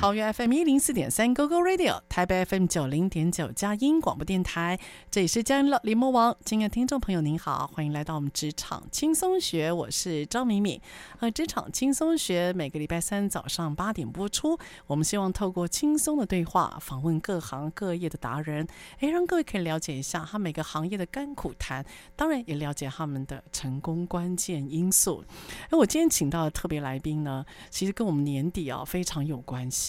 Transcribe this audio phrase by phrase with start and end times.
[0.00, 4.78] 桃园 FM 一零四点三 GoGo Radio，台北 FM 九零点九佳音广播电台，
[5.10, 6.36] 这里是佳音乐联播网。
[6.44, 10.80] 亲爱的听众朋友，您好，欢迎来到我们职场轻松学，我是张敏敏。
[11.18, 14.56] 呃，职场轻松学每个礼拜三早上八点播出。
[14.86, 18.68] 我们希望透过轻松的对话，访问各行各业的达人，
[19.00, 25.24] 诶，让各位可以了解一下他每个行业的甘苦谈，当然也了解他们的成功关键因素。
[25.70, 29.87] 而我今天请到的特别来宾呢，其实跟我们年底啊非常有关系。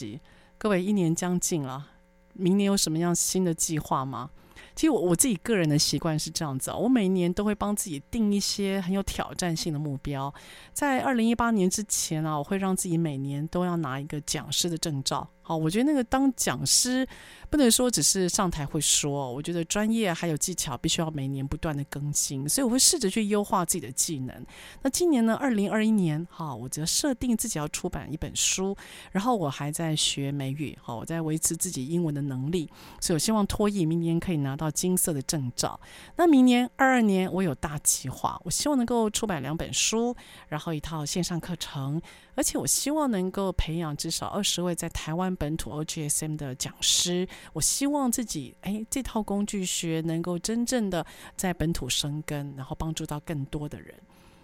[0.57, 1.87] 各位，一年将近了，
[2.33, 4.29] 明年有什么样新的计划吗？
[4.75, 10.33] 其实我我自己个人的习惯是这样子啊，我每年都会帮自己定一些很有挑战性的目标。
[10.73, 15.27] 在二零一八年之前啊，我会让自己每年都要拿一个讲师的证照。
[15.49, 17.07] 好，我觉得那个当讲师
[17.49, 24.45] 不能说只是上台会说，我觉得专业还有技巧必须要每年不断的更新，所以我会试着去优化自己的技能。
[24.83, 28.77] 那今年呢，二零二一年，哈，我则设定自己要出版一本书，
[29.11, 32.69] 然后我还在学美语，哈，我在维持自己英文的能力，
[33.01, 35.79] 所以我希望托译明年可以拿到金色的证照。
[36.15, 40.15] 那明年二二年，我有大计划，我希望能够出版两本书，
[40.47, 41.99] 然后一套线上课程。
[42.35, 47.27] 而且我希望能够培养至少二十位在台湾本土 OGSM 的讲师。
[47.53, 51.03] 我希望自己哎，这套工具学能够真正的
[51.35, 53.95] 在本土生根，然后帮助到更多的人。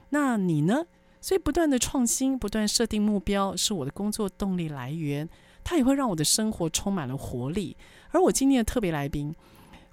[0.09, 0.85] 那你呢？
[1.21, 5.27] 所以不断的创新，不断设定目标，是我的工作动力来源。
[5.63, 7.75] 它也会让我的生活充满了活力。
[8.11, 9.35] 而我今天的特别来宾，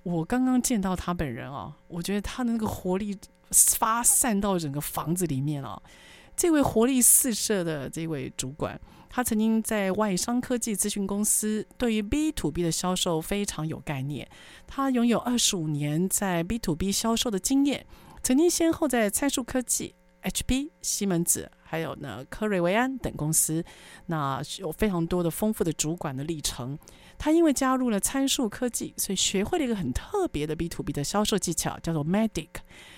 [0.02, 3.16] 我刚刚见到他本人啊，我觉得他的那个活力
[3.50, 5.80] 发散到整个房子里面啊。
[6.36, 8.78] 这位活力四射的这位主管，
[9.14, 14.26] 他曾经在外商科技咨询公司，对于 B to B 的销售非常有概念。
[14.66, 17.84] 他拥有二十五年在 B to B 销售的经验，
[18.22, 23.62] 曾经先后在参数科技、HP、西门子，还有呢科瑞维安等公司，
[24.06, 26.78] 那有非常多的丰富的主管的历程。
[27.18, 32.48] 他因为加入了参数科技，所以学会了一个很特别的 B to B 的销售技巧，叫做 Magic。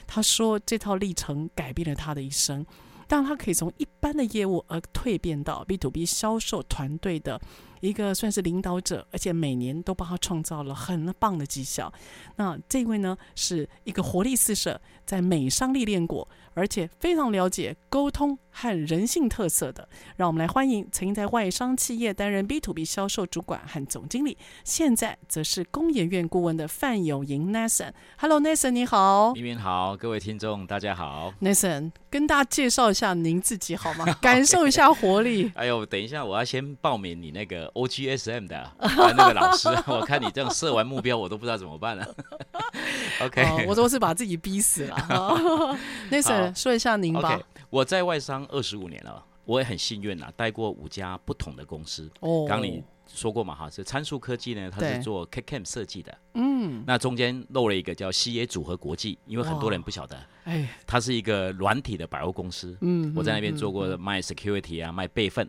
[0.07, 2.65] 他说这套历程改变了他的一生。
[3.07, 7.41] 但他可以从一般的业务而蜕变到 B to B 销售团队的
[7.85, 11.93] 一个算是领导者，而且每年都帮他创造了很棒的绩效。
[12.37, 19.87] 那这位呢，是一个活力四射，在美商历练过，而且非常了解沟通和人性特色的。
[20.17, 27.93] 让我们来欢迎曾经在外商企业担任 B to B 销售主管和总经理，现在则是工研院顾问的范有莹 Nathan。
[28.17, 29.35] Hello，Nathan，你好。
[29.35, 31.35] 明明好，各位听众大家好。
[31.43, 34.07] Nathan，跟大家介绍一下您自己好吗？
[34.23, 35.53] 感受一下活力。
[35.57, 37.74] 哎呦，等一下，我要先报名你那个。
[37.75, 42.15] OGSM 的、啊、那个老师， 我看你这样设完目标，我都不知道怎么办了。
[43.21, 44.97] OK，、哦、我都是把自己逼死了。
[46.11, 47.37] 那 Sir 说一下您吧。
[47.37, 52.11] Okay, 我在外商二十五年了，我也很幸运啊，待过五家不同的公司。
[52.21, 56.17] 哦，刚你说过嘛哈，是参数科技呢，它是做 CAD/CAM 设计的。
[56.35, 60.17] 嗯，那中间漏了一个叫 CA 组合国际，因为很多人不晓得。
[60.45, 62.77] 哎，它是一个软体的百货公司。
[62.81, 65.49] 嗯，我在那边做过卖 security 啊，卖备份。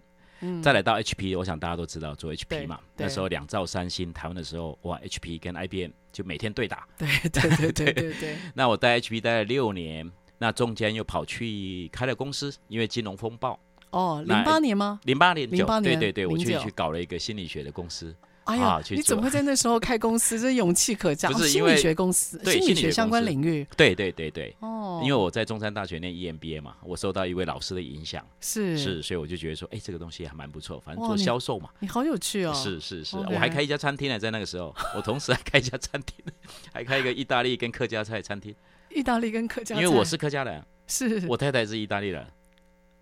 [0.62, 2.80] 再来到 HP，我想大家都知道做 HP 嘛。
[2.98, 6.88] 那时候两兆三星，台湾的时候哇，HP 跟 IBM 就每天对打。
[6.98, 8.36] 对对对对对对，对。
[8.54, 13.60] 那我在 HP 待了六年，那中间又跑去开了公司，因为金融风暴。
[13.92, 15.00] 哦，零八年吗？
[15.04, 18.14] 零八年，零八年，对对对，我去去搞了一个心理学的公司。
[18.46, 20.38] 哎呀，你怎么会在那时候开公司？
[20.42, 21.30] 这勇气可嘉。
[21.30, 23.68] 不是心理学公司，对心理学相关领域。
[23.76, 24.56] 对对对对。
[24.60, 25.02] 哦。
[25.04, 28.26] 因为我在中山大学念 EMBA 嘛，我受到一位老师的影响。
[28.40, 28.78] 是。
[28.78, 31.70] 是，所以我就觉得说，哎，这个东西还蛮不错，反正做销售嘛。
[31.80, 32.54] 你好有趣哦。
[32.54, 36.24] 是是是，我还开一家餐厅呢，在那个时候，我同时还开一家餐厅，
[36.72, 38.56] 还开一个意大利跟客家菜餐厅。
[38.90, 39.82] 意大利跟客家菜。
[39.82, 42.26] 因为我是客家人，是我太太是意大利人。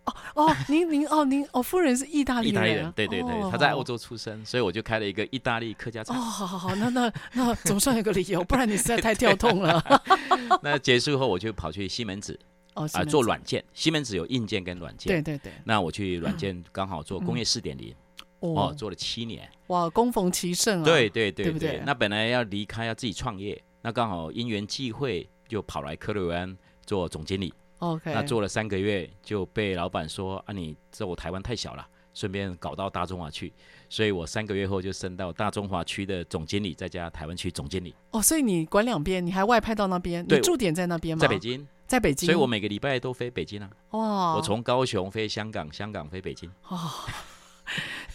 [0.05, 6.13] 哦哦，您您哦您哦，夫人是意大利人，意大利人，对对对，她、哦、在欧洲出生，所以我就开了一个意大利客家菜。
[6.13, 9.81] 哦，好好好，那那那总算有个理由，不然你实在太跳 痛了。
[10.61, 12.37] 那结束后，我就跑去西门子，
[12.73, 13.63] 哦啊、呃，做软件。
[13.73, 15.53] 西门子有硬件跟软件，对对对。
[15.63, 17.93] 那我去软件刚好做工业四点零。
[18.39, 19.49] 哦，哦，做了七年。
[19.67, 20.83] 哇，恭逢其盛啊！
[20.83, 21.81] 对对对对，对？
[21.85, 26.53] 那本来要离开，要自己创业，那刚好因缘际会，就跑来科瑞湾
[26.85, 27.53] 做总经理。
[27.83, 33.51] OK，那做了三个月，就被老板说啊，你在我台湾太小了，顺便搞到大中华去。
[33.89, 37.93] 所以我三个月后就升到大中华区的总经理，再加台湾区总经理。
[38.11, 40.25] 哦，所以你管两边，你还外派到那边？
[40.27, 41.21] 你驻点在那边吗？
[41.21, 42.25] 在北京，在北京。
[42.25, 43.69] 所以我每个礼拜都飞北京啊。
[43.91, 44.35] 哇！
[44.35, 46.49] 我从高雄飞香港，香港飞北京。
[46.69, 46.89] 哦，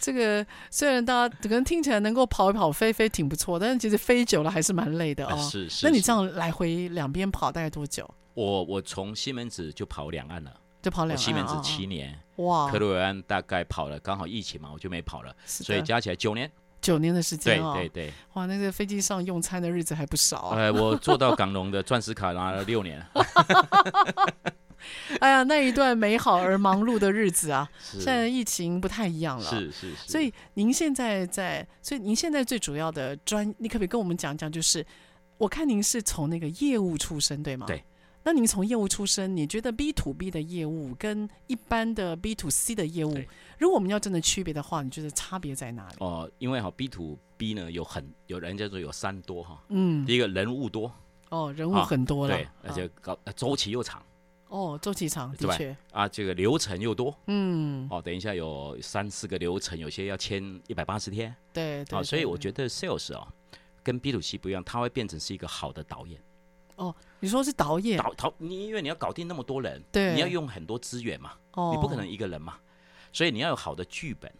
[0.01, 5.29] 这个虽然大家可能听起来能够跑一跑、飞飞挺不错，但是其实飞久了还是蛮累的哦。
[5.29, 5.85] 啊、是是。
[5.85, 8.09] 那你这样来回两边跑大概多久？
[8.39, 10.61] 我我从西门子就跑两岸了。
[10.81, 16.49] 就跑两岸，西门子七年，哇，克瑞安大概跑了，刚好疫情嘛，我就没跑了，所以加起来九年，
[16.79, 20.57] 九年的时间对对对，哇，那个飞机上用餐的日子还不少啊。
[20.57, 23.05] 哎，我做到港龙的钻石卡拿了六年。
[25.19, 30.09] 哎呀，那一段美好而忙碌的日子啊，现在疫情不太一样了，是是是。
[30.09, 34.49] 所以您现在在，所以您现在最主要的专，你可不可以跟我们讲讲？
[34.49, 34.85] 就是
[35.37, 37.65] 我看您是从那个业务出身，对吗？
[37.67, 37.83] 对。
[38.23, 43.17] 那您从业务出身，你觉得 B to B 的业务跟一般的 B to C 的业务，
[43.57, 45.95] 如果我们要真的区别的话，你觉得差别在哪里？
[45.99, 50.91] 哦、呃，因为哈 B to B 呢有很有人叫做有三多哈，嗯，第一个人物多，
[51.29, 54.03] 哦，人物很多了，对，而且高周期又长，
[54.49, 55.75] 哦，周期长，的确。
[55.91, 63.25] 啊，这个流程又多，嗯，哦，等一下有三四个流程，有些要签一百八十天，对，对，啊，所以我觉得 Sales 哦，
[63.81, 66.21] 跟 B to C 不一样，它会变成是一个好的导演。
[66.79, 72.55] 哦，你说是导演导导你，因为你要搞定那么多人，对，你要用很多资源嘛，哦，你不可能一个人嘛，
[73.11, 74.31] 所以你要有好的剧本，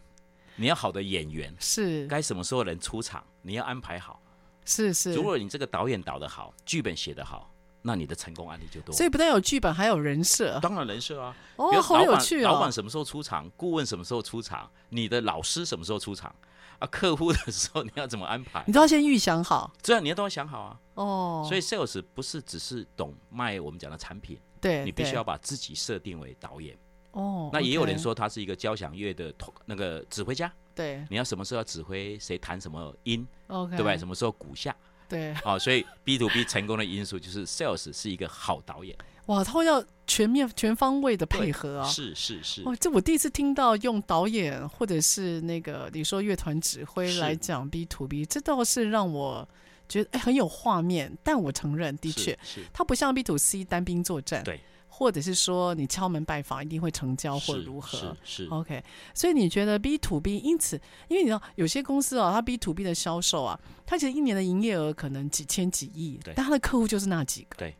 [0.56, 4.20] 你要好的演员，是该什么时候人出场，你要安排好，
[4.64, 5.12] 是是。
[5.12, 7.52] 如果你这个导演导得好，剧本写得好，
[7.82, 8.94] 那你的成功案例就多。
[8.94, 16.34] 所以不但有剧本，还有人设，当然人设啊，哦，好有趣啊，老板什么时候出场，顾问什么时候出场，你的老师什么时候出场。
[16.80, 18.64] 啊，客户的时候你要怎么安排？
[18.66, 20.80] 你都要先预想好，这样你要都要想好啊。
[20.94, 26.76] 哦，所以 sales 不是只是懂卖我们讲的产品，对，你必须要把自己设定为导演。
[27.12, 29.34] 哦，那也有人说他是一个交响乐的
[29.66, 33.98] 那个指挥家，对，你要什么时候要指挥谁弹什么音，OK，对不对？
[33.98, 34.74] 什么时候鼓下，
[35.10, 38.96] 对，哦，所以 B to B 成功的因素就是 sales 是一个好导演。
[39.26, 41.86] 哇，他会要全面全方位的配合啊！
[41.86, 49.48] 是是是，哇，这我第一次听到用导演或者是那个你说乐团指挥来讲 B to B，这倒是让我
[49.88, 51.16] 觉得哎很有画面。
[51.22, 52.36] 但我承认，的确，
[52.72, 54.58] 它不像 B to C 单兵作战，对，
[55.00, 58.84] 或者是说你敲门拜访一定会成交或如何，是，是，是 OK。
[59.14, 67.74] 所以你觉得 B to B，因此，因为你知道有些公司哦，它 B to B 的销售啊，它其实一年的营业额可能几千几亿，但它的客户就是那几个，对。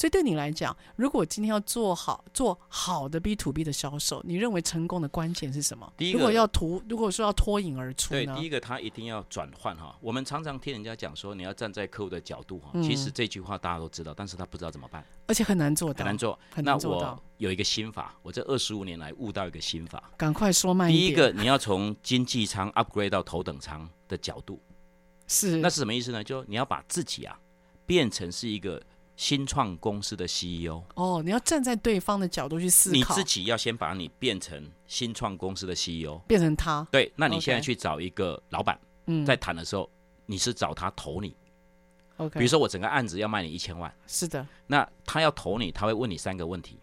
[0.00, 5.92] 所以对你来讲，如果今天要做好做好的 B to B 的销售，你认为成功的关键是什么？
[5.94, 9.94] 第一个，如果要图，如果说要脱颖而出，对，第一个他一定要转换哈。
[10.00, 12.82] 我们常常听人家讲说，你要站在客户的角度哈、嗯。
[12.82, 16.38] 其实这句话大家都知道，但是他不知道怎么办，而且很难做到，很难做。
[16.50, 17.08] 很难做到。
[17.08, 21.08] 那我有一个心法，我这二十五年来悟到一个心法，赶快说慢一点。
[21.08, 24.62] 第一个，你要从经济舱 upgrade 到头等舱的角度，
[25.26, 26.24] 是，那是什么意思呢？
[26.24, 27.38] 就你要把自己啊
[27.84, 28.82] 变成是一个。
[29.20, 36.88] 新创公司的 CEO 哦，你要站在对方的角度去思考，你自己要先把你变成新创公司的 CEO，变成他。
[36.90, 39.90] 对，那你现在去找一个老板，嗯，在谈的时候，
[40.24, 41.36] 你是找他投你。
[42.16, 46.78] OK，比如说我整个案子要卖你一千万，是的，那他要投你，他会问你三个问题：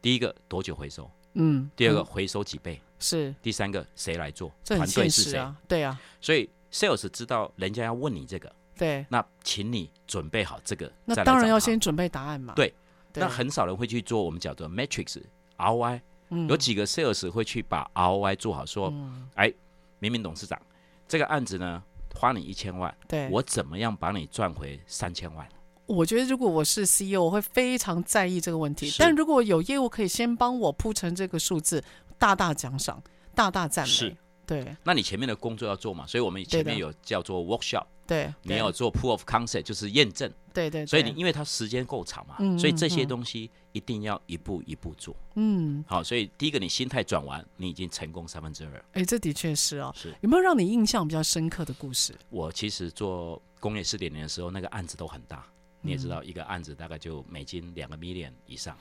[0.00, 1.10] 第一个多久回收？
[1.34, 2.80] 嗯，第二个回收几倍？
[2.98, 3.34] 是。
[3.42, 4.50] 第三个谁来做？
[4.64, 5.54] 团队是谁？
[5.68, 8.50] 对啊，所以 Sales 知道人家要问你这个。
[8.80, 10.90] 对，那请你准备好这个。
[11.04, 12.54] 那当然要先准备答案嘛。
[12.54, 12.72] 对，
[13.12, 15.20] 那很少人会去做我们叫做 matrix
[15.58, 19.52] ROI，嗯，有几个 sales 会去把 ROI 做好，说，嗯、哎，
[19.98, 20.58] 明明董事长，
[21.06, 21.82] 这个案子呢
[22.14, 25.46] 花你一千万，对，我怎么样帮你赚回三千万？
[25.84, 28.90] 我觉得如果我是 CEO，我会非常在意这个问题。
[28.98, 31.84] 但如果有业务可以先帮我铺成这个数字，
[32.16, 33.02] 大大奖赏，
[33.34, 33.90] 大大赞美。
[33.90, 34.74] 是，对。
[34.84, 36.06] 那你前面的工作要做嘛？
[36.06, 37.84] 所以我们前面有叫做 workshop。
[38.10, 40.28] 对，你要做 proof of concept，就是验证。
[40.52, 40.86] 对对，对。
[40.86, 45.14] 所以你因为它时间够长嘛，嗯，所以这些东西一定要一步一步做。
[45.36, 45.84] 嗯。
[45.86, 48.84] 好，所以第一个你心态转完，你已经成功三分之二。
[48.94, 49.94] 哎，这的确是哦。
[49.96, 50.12] 是。
[50.22, 52.12] 有没有让你印象比较深刻的故事？
[52.30, 55.46] 我其实做工业四点零的时候，那个案子都很大。
[55.80, 58.76] 你也知道，一个案子大概就美金两个 million 以上。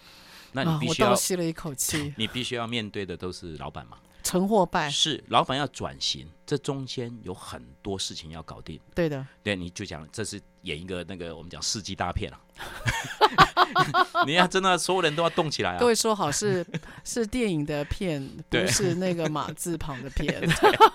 [0.52, 1.14] 那你必须要。
[1.14, 2.12] 吸了一口气。
[2.18, 4.00] 你必须要面对的都是老板嘛。
[4.24, 8.80] 成或败是老板要转型，这中间有很多事情要搞定。
[8.94, 12.40] 对的，对，你就讲这是演一个那个我们讲世纪大片啊，
[14.26, 15.80] 你要真的所有人都要动起来啊！
[15.80, 16.66] 各位说好是
[17.04, 20.42] 是电影的片，不是那个马字旁的片。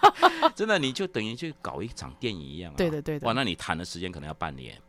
[0.55, 2.77] 真的，你就等于去搞一场电影一样啊！
[2.77, 3.27] 对的，对的。
[3.27, 4.81] 哇，那你谈的时间可能要半年，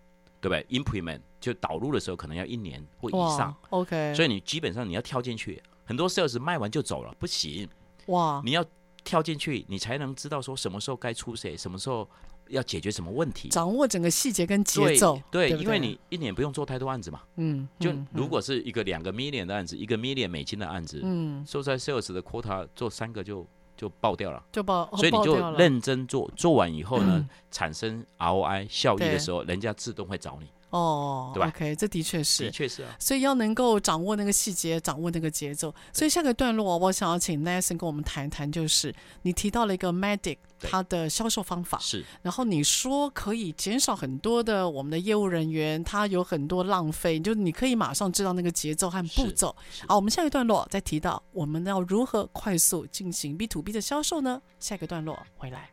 [0.42, 3.56] 对不对？Implement 就导入的时候可能要一年或以上。
[3.70, 7.68] OK，所以你基本上你要跳进去，很多 sales 卖完就走了，不行。
[8.08, 8.42] 哇！
[8.44, 8.66] 你要
[9.04, 12.08] 跳进去，你才能知道说什么时候该出谁，什么时候
[12.50, 15.20] 要解决什么问题，掌握整个细节跟节奏。
[15.32, 17.22] 对，对对，因为你一年不用做太多案子嘛。
[17.38, 17.68] 嗯。
[17.80, 23.46] 就如果是一个两个 million 的案子，嗯、一个 million 美金的案子，嗯，说在 sales 的 quota 做三个就
[23.78, 24.90] 就爆掉了，就爆。
[24.96, 30.48] 所以你就认真做，做完以后呢，嗯、产生 ROI 效益的时候，人家自动会找你。
[30.76, 32.94] 哦，对吧？OK，这的确是，的确是啊。
[33.00, 35.74] 所以要能够掌握那个细节，掌握那个节奏。
[35.94, 42.04] 所以下个段落，我想要请 Nathan 跟我们谈一谈，就是你提到了一个 MEDDIC 它的销售方法，是。
[42.22, 49.56] 然后你说可以减少很多的我们的业务人员，他有很多浪费，就是你可以马上知道那个节奏和步骤。
[49.88, 54.42] 好，我们下一段落再提到我们要如何快速进行 B to B 的销售呢？
[54.60, 55.70] 下个段落回来。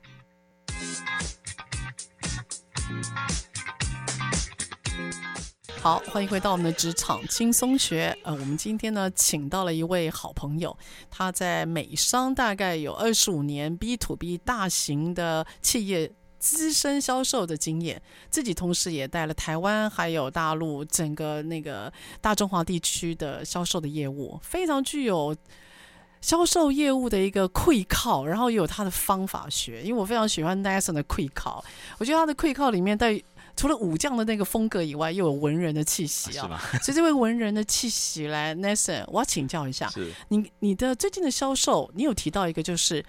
[5.83, 8.17] 好，欢迎回到我们的职场轻松学。
[8.23, 10.79] 呃，我们今天呢，请到了一位好朋友，
[11.11, 16.09] 他在美商大概有二十五年 B to B 大型的企业
[16.39, 25.35] 资深销售的经验，自己同时也带了台湾还有大陆整个那个大中华地区的销售的业务，非常具有
[26.21, 29.83] 销售业务的一个会考，然后也有他的方法学。
[29.83, 31.65] 因为我非常喜欢 Nathan 的会考，
[31.99, 33.21] 我觉得他的会考里面带。
[33.57, 36.61] 除了武将的那个风格以外，又有文人的气息啊！
[36.83, 43.05] 所以这位文人的气息来，Nathan，我要请教一下，是你你的最近的销售，你有提到一个就是。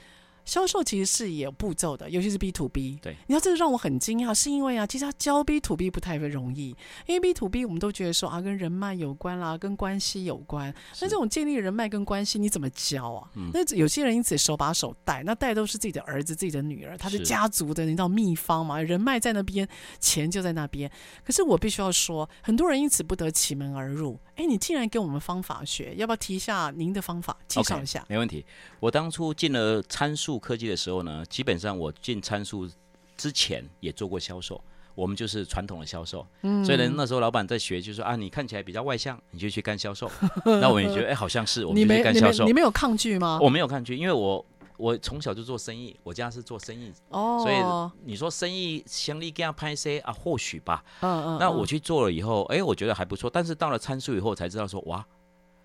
[0.46, 3.00] 销售其实是也有步骤的，尤其是 B to B。
[3.02, 10.74] 对，你知道这个让我很惊讶，是因为啊，其实他教 B to B 不太容易，因为 B to B 我们都觉得说啊，跟人脉有关啦，跟关系有关。
[11.02, 13.30] 那这种建立人脉跟关系，你怎么教啊？
[13.36, 18.82] 嗯、那有些人因此手把手带，那带都是自己的儿子、自己的女儿，他是家族的，你知道秘方嘛？
[18.82, 19.68] 人脉在那边，
[20.00, 20.92] 钱就在那边。
[21.24, 24.20] 可是我必须要说，很多人因此不得其门而入。
[24.36, 28.44] 哎，你竟然给我们方法学，要不要提一下您的方法，介绍一下？Okay, 没问题。
[28.80, 32.70] 我当初进了参数科技的时候呢，基本上我进参数
[33.18, 34.62] 之前也做过销售，
[34.96, 36.26] 我们就是传统的销售。
[36.42, 40.10] 嗯，所以呢，那时候老板在学，就说啊，你看起来比较外向，你就去干销售。
[40.46, 42.46] 那我也觉得，哎，好像是，我们 就去干销售。
[42.46, 43.40] 你没有抗拒吗？
[43.42, 44.46] 我没有抗拒，因为我。
[44.76, 55.06] 我从小就做生意，我家是做生意，哦，所以你说生意相力给他拍 C 啊，或许吧，嗯嗯，那我去做了以后，哎，我觉得还不错，但是到了参数以后才知道说，哇，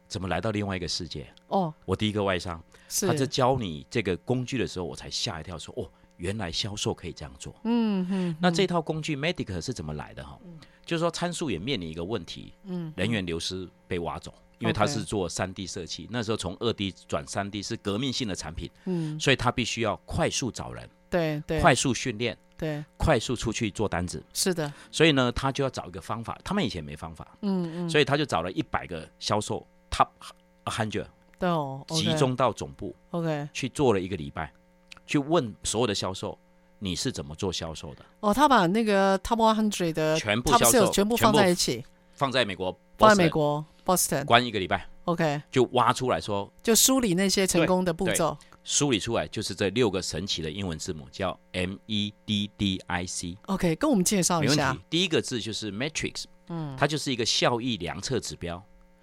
[0.08, 1.26] 怎么来到另外一个世界？
[1.48, 2.62] 哦，我第一个外商，
[3.06, 10.24] 他在教你这个工具的时候，我才吓一跳，说，哦，原来销售可以这样做，嗯嗯，那这套工具 MEDDIC 是怎么来的？
[10.24, 10.38] 哈？
[10.84, 14.34] 就是说参数也面临一个问题，嗯，人员流失被挖走。
[14.60, 29.64] 因为他是做三 D 设计，那时候从二 D 转三 D 是革命性的产品，嗯，所以他必须要快速找人，对对，快速训练，对，快速出去做单子，是的，所以呢，他就要找一个方法，他们以前没方法，嗯嗯，所以他就找了一百个销售
[29.98, 30.10] Top
[30.64, 31.06] hundred，
[31.40, 34.52] 对哦，集中到总部，OK，去做了一个礼拜，
[35.06, 36.38] 去问所有的销售，
[36.78, 38.04] 你是怎么做销售的？
[38.20, 43.64] 哦，他把那个 Top one hundred 的全部销售全部放在一起，放在美国，放在美国。
[43.84, 53.38] Boston 关一个礼拜，OK，就挖出来说，就梳理那些成功的步骤，梳理出来就是这六个神奇的英文字母，叫 M E D D I C。
[53.46, 54.76] OK，跟我们介绍一下。
[54.90, 58.62] 第一个字就是 Matrix，嗯，它就是一个效益量测指标，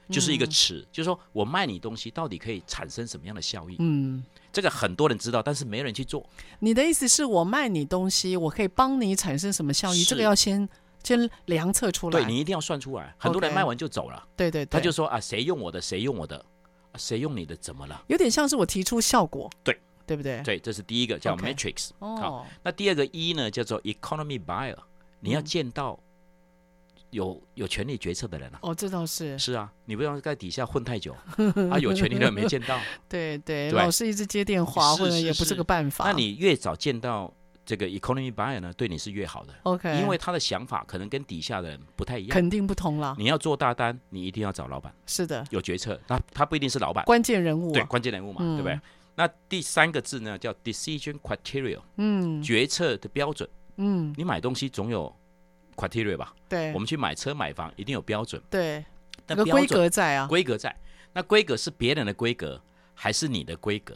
[0.09, 3.75] 就是一个尺，嗯、就是说我卖你东西到底可以产生什么样的效益？
[3.79, 6.27] 嗯，这个很多人知道，但是没人去做。
[6.59, 10.03] 你的意思是我卖你东西，我可以帮你产生什么效益？
[10.03, 10.67] 这个要先。
[11.03, 13.13] 先量测出来，对，你一定要算出来。
[13.19, 16.43] 很多人卖完就走了，对对对，他就说啊，谁用我的，谁用我的，
[16.95, 18.03] 谁用你的，怎么了？
[18.07, 20.41] 有点像是我提出效果，对对不对？
[20.41, 21.89] 对，这是第一个叫 Matrix。
[21.99, 24.75] 哦，那第二个 E 呢，叫做 Economy Buyer，
[25.19, 25.99] 你要见到
[27.15, 28.59] 有有权力决策的人啊。
[28.61, 29.37] 哦，这倒是。
[29.39, 31.15] 是啊，你不要在底下混太久
[31.71, 32.79] 啊，有权力的人没见到。
[33.09, 36.05] 对对，老是一直接电话，或者也不是个办法。
[36.05, 37.33] 那你越早见到。
[37.67, 39.51] 这个 economy buyer 呢，对你是越好的。
[39.63, 43.15] OK，因为他的想法可能跟底下的人不太一样，肯定不同了。
[43.17, 44.93] 你要做大单，你一定要找老板。
[45.07, 47.71] 是的，有决策，那他不一定是老板，关键人物。
[47.71, 48.79] 对，关键人物嘛，对不对？
[49.15, 53.49] 那第三个字呢，叫 decision criteria，嗯，决策的标准。
[53.77, 55.11] 嗯，你买东西总有
[55.75, 56.33] criteria 吧？
[56.49, 58.41] 对，我们去买车买房一定有标准。
[58.49, 58.83] 对，
[59.27, 60.75] 那个规格在啊，规格在。
[61.13, 62.61] 那规格是别人的规格
[62.93, 63.95] 还是你的规格？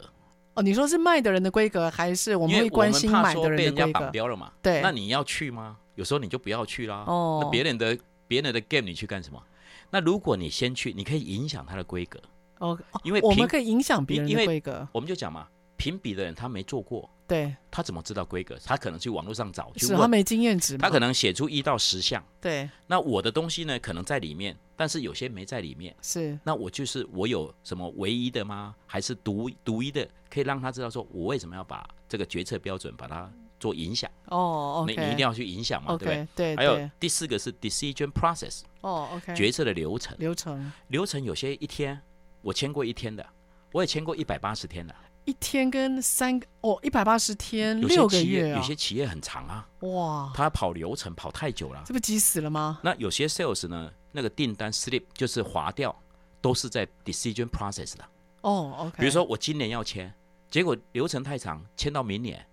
[0.54, 3.56] 哦，你说是卖的人的规格，还是我们会关心买的人的规格？
[3.56, 4.50] 被人家绑标了嘛？
[4.62, 5.76] 对，那你要去吗？
[5.94, 7.04] 有时候你就不要去啦。
[7.06, 7.96] 哦，那别人的
[8.26, 9.42] 别人的 game 你去干什么？
[9.90, 12.20] 那如果你先去，你可以影响它的规格。
[12.58, 14.86] 哦，因为我们可以影响别人的规格。
[14.92, 15.46] 我们就讲嘛，
[15.80, 18.58] 评比的人他没做过，对，他怎么知道规格？
[18.62, 22.22] 他可能去网络上找，是他没经验值，他可能写出一到十项。
[22.38, 25.96] 对，那我的东西呢，可能在里面，但是有些没在里面。
[26.02, 28.76] 是，那我就是我有什么唯一的吗？
[28.84, 34.10] 还是独独一的，可以让他知道说我为什么要把这个决策标准把它做影响？
[34.26, 36.54] 哦，你你一定要去影响嘛，对不对？
[36.54, 36.56] 对。
[36.56, 38.60] 还有第四个是 decision process。
[38.82, 39.34] 哦，OK。
[39.34, 40.14] 决策的流程。
[40.18, 40.70] 流程。
[40.88, 41.98] 流程有些一天。
[42.42, 43.26] 我签过一天的，
[43.70, 44.94] 我也签过一百八十天的。
[45.24, 49.68] 一天跟三个哦，一百八十天六个月，有些企业很长啊。
[49.80, 52.80] 哇，他跑流程跑太久了，这不急死了吗？
[52.82, 55.94] 那有些 sales 呢，那个订单 slip 就是划掉，
[56.40, 58.04] 都是在 decision process 的。
[58.40, 58.96] 哦，OK。
[58.98, 60.12] 比如说我今年要签，
[60.50, 62.44] 结果流程太长，签到明年。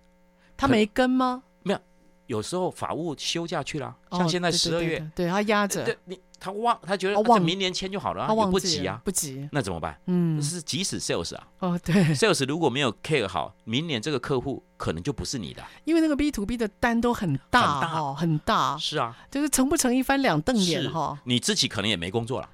[0.56, 1.42] 他没跟吗？
[1.62, 1.80] 没有，
[2.26, 5.84] 有时候法务休假去了，像现在十二月，对他压着。
[5.84, 6.20] 对你。
[6.40, 9.98] 他忘，他觉得这明年签就好了，啊，不急啊，不急，那怎么办？
[10.06, 22.48] 嗯，是即使 sales 啊，哦对，sales 如果没有 care 好，明年这个客户可能就不是你的，因为那个 B to B 的单都很大，很大，很大，是啊，就是成不成一翻两瞪眼哈，你自己可能也没工作了。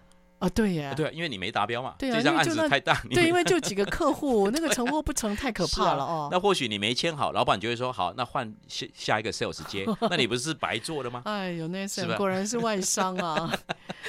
[0.45, 6.29] 啊，对呀，对，因为你没达标嘛，对啊，这张案子太大， 对，因为就几个客户， 那个成或不成太可怕了哦。
[6.31, 11.23] 那或许你没签好，老板就会说好，那换下下一个 sales 接， 那你不是白做了吗？
[11.25, 13.51] 哎呦，那是果然是外商啊。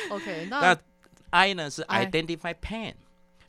[0.09, 0.75] OK，那
[1.29, 2.93] I 呢是 identify pain，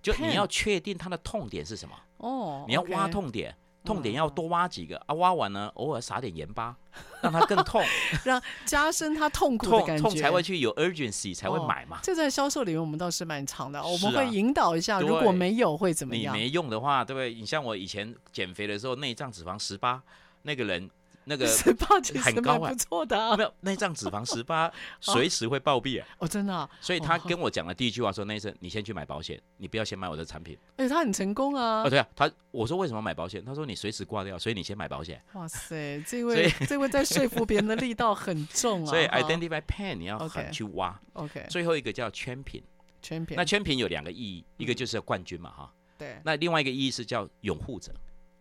[0.02, 3.54] 就你要确定他的痛点是什么哦，你要挖痛点。
[3.86, 6.76] 痛点要多挖几个啊，挖完呢，偶尔撒点盐巴，
[7.22, 7.82] 让它更痛，
[8.24, 12.00] 让加深它痛苦的感觉，痛才会去有 urgency 才会买嘛。
[12.02, 16.34] 这在销售里面我们倒是蛮长的，我们会引导一下，如果没有会怎么样？
[16.34, 17.32] 你没用的话，对不对？
[17.32, 20.02] 你像我以前减肥的时候，内脏脂肪十八，
[20.42, 20.90] 那个人。
[21.28, 23.36] 那 个十八其实很高啊，不错的啊。
[23.36, 26.06] 没有内脏脂肪十八， 随时会暴毙啊！
[26.18, 26.68] 哦，真的啊。
[26.80, 30.56] 所以他跟我讲的第一句话说：“那医生，你先去买保险，你不要先买我的产品。
[30.78, 31.82] ”哎，他很成功啊。
[31.82, 33.44] 哦，对啊，他我说为什么买保险？
[33.44, 35.20] 他说你随时挂掉，所以你先买保险。
[35.32, 38.86] 哇塞，这位这位在说服别人的力道很重啊。
[38.86, 40.96] 所以 identify pain 你要很去挖。
[41.14, 41.44] OK。
[41.50, 42.62] 最后一个叫 champion。
[43.02, 43.34] champion。
[43.34, 45.72] 那 champion 有两个意义，一个就是冠军嘛，哈。
[45.98, 46.20] 对。
[46.24, 47.92] 那另外一个意义是叫拥护者。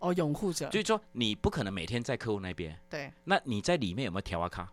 [0.05, 4.71] 哦，拥护者，就是说你不可能每天在客户那边，对，那你在里面有没有调啊卡？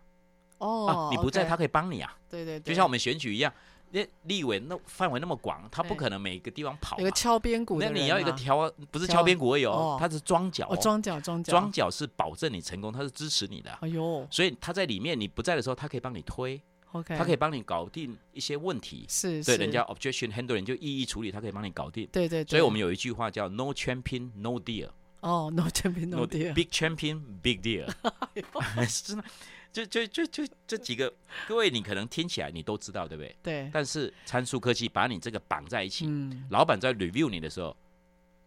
[0.59, 2.15] 哦、啊，你不在，他可以帮你啊。
[2.29, 3.51] 对对对，就像我们选举一样，
[3.89, 6.97] 那立委那范围那么广，他不可能每个地方跑。
[6.99, 13.71] 有个敲边鼓，那你要一个调，不是敲边鼓而已哦，他是装脚，装脚装脚，装脚是保证你成功，他是支持你的。
[13.81, 22.07] 哎呦，所以他在里面，你不在的时候，他可以帮你推，OK，他可以帮你搞定一些问题，是，对，人家 objection handling 就异议处理，他可以帮你搞定。
[22.11, 24.89] 对对，所以我们有一句话叫 No champion, no deal。
[25.23, 27.87] 哦、 oh,，no champion，no deal，big champion，big deal，
[29.03, 29.23] 真的，
[29.71, 31.11] 就就就就这几个，
[31.47, 33.35] 各位你可能听起来你都知道，对不对？
[33.41, 33.69] 对。
[33.73, 37.75] 但是参数科技把你这个绑在一起，嗯，老板在 review 你的时候。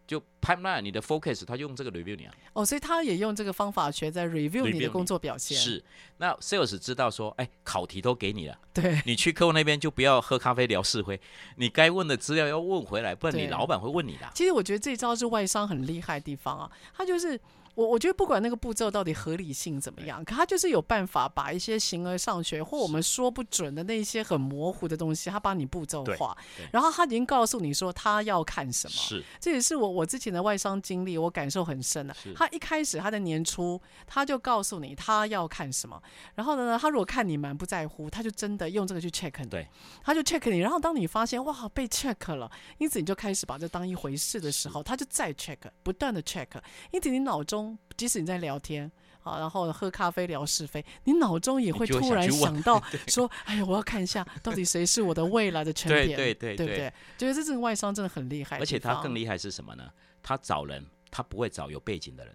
[0.06, 2.34] 就 pipeline 你的 focus，他用这个 review 你啊。
[2.52, 5.56] 哦，所以他也用这个方法学在 review 你的工作表现。
[5.56, 5.82] 是，
[6.18, 11.20] 那 sales 知道说，哎，考题都给你了，对，你去客户那边就不要喝咖啡聊是非，
[11.56, 14.30] 你该问的资料要问回来，不然你老板会问你的。
[14.34, 17.40] 其实我觉得这招是外商很厉害的地方啊，他就是。
[17.76, 26.34] 我我觉得不管那个步骤到底合理性怎么样，可他就是有办法把一些形而上学或我们说不准的那些很模糊的东西，他帮你步骤化，
[26.72, 28.94] 然后他已经告诉你说他要看什么。
[28.96, 32.16] 是，这也是我我之前的外商经历，我感受很深的、啊。
[32.34, 36.02] 他一开始他在年初他就告诉你他要看什么，
[36.34, 39.50] 然后呢，他如果看你蛮不在乎，他就真的用这个去 check 你。
[39.50, 39.68] 对，
[40.02, 46.48] 他就 check 你，然后当你发现哇被 check 了，因此你就开始把这当一回事的时候，他就再 check，不断的 check，
[46.90, 47.65] 因此你脑中。
[47.96, 48.90] 即使你在聊天
[49.22, 56.92] 啊，然后喝咖啡聊是非，你脑中也会突然想到 说：“哎呀，我要看一下到底谁是我的未来的圈点。”对对对，对不对？
[57.18, 58.58] 觉得这种外商真的很厉害。
[58.58, 59.90] 而且他更厉害是什么呢？
[60.22, 62.34] 他找人，他不会找有背景的人。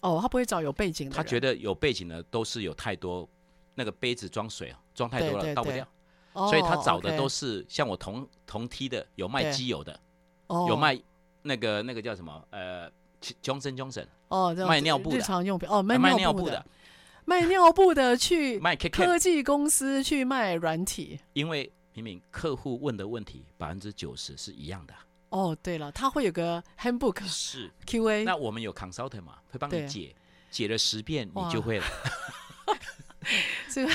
[0.00, 1.22] 哦，他不会找有背景的人。
[1.22, 3.28] 他觉得有背景的都是有太多
[3.74, 5.86] 那个杯子装水啊，装太多了倒不掉，
[6.32, 9.98] 所以他找的都是像我同同梯的，有卖机油的，
[10.68, 10.98] 有卖
[11.42, 12.90] 那个那个叫什么呃。
[13.42, 15.68] Johnson Johnson 哦，卖尿布的，日常用品。
[15.68, 16.64] 哦，卖尿布的，
[17.24, 24.94] 卖尿布的去 卖科技公司去卖软体，因为明明客户问的问题百分之九十是一样的。
[25.30, 27.70] 哦，对了，他会有个 handbook 是。
[27.86, 30.14] QA，那我们有 consultant 嘛，会帮你解，
[30.50, 31.84] 解了十遍你就会了。
[33.70, 33.92] 这个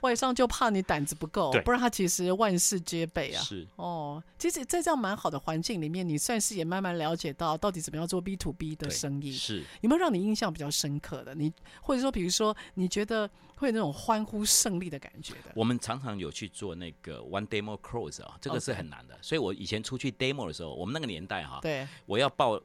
[0.00, 3.42] 外商就怕你胆子不够，不然他其实万事皆备啊。
[3.42, 9.32] 是哦，其实，在这样蛮好的环境里面，你算是也慢慢了解到到底怎么样做 B to B 的生意。
[9.32, 11.34] 是有没有让你印象比较深刻的？
[11.34, 15.52] 你或者说，比如说，你觉得会有那种欢呼胜利的感觉的？
[15.54, 19.14] 我们常常有去做那个 One Demo Close 啊，这个是很难的。
[19.14, 19.18] Okay.
[19.22, 22.60] 所以我以前出去 Demo 的时候，我们那个年代哈，对，我要报，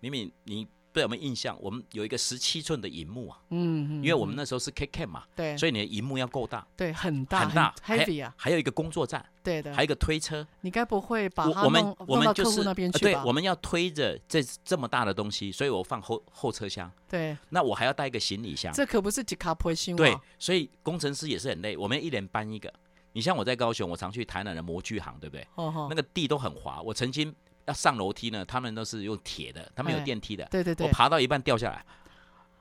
[0.00, 0.66] 明明你。
[0.92, 12.98] 对我们印象，我们有一个十七寸的荧幕啊，嗯嗯，因为我们那时候是 K Cam 嘛，对，所以你的荧幕要够大，对，很大很大，heavy 啊，还有一个工作站，对的，还有一个推车，你该不会把我们我们就是那边去？
[12.98, 22.72] 对，我们要推着这这么大的东西，所以我放后后车厢，对，那我还要带一个行李箱，这可不是几卡破新对，所以工程师也是很累，我们一人搬一个。
[23.14, 25.46] 你像我在高雄，我常去台南的模具行，对不对？
[25.88, 27.34] 那个地都很滑，我曾经。
[27.72, 30.44] 要上楼梯呢，他们都是用铁的，他们有电梯的。
[30.50, 31.84] 对对对，我爬到一半掉下来，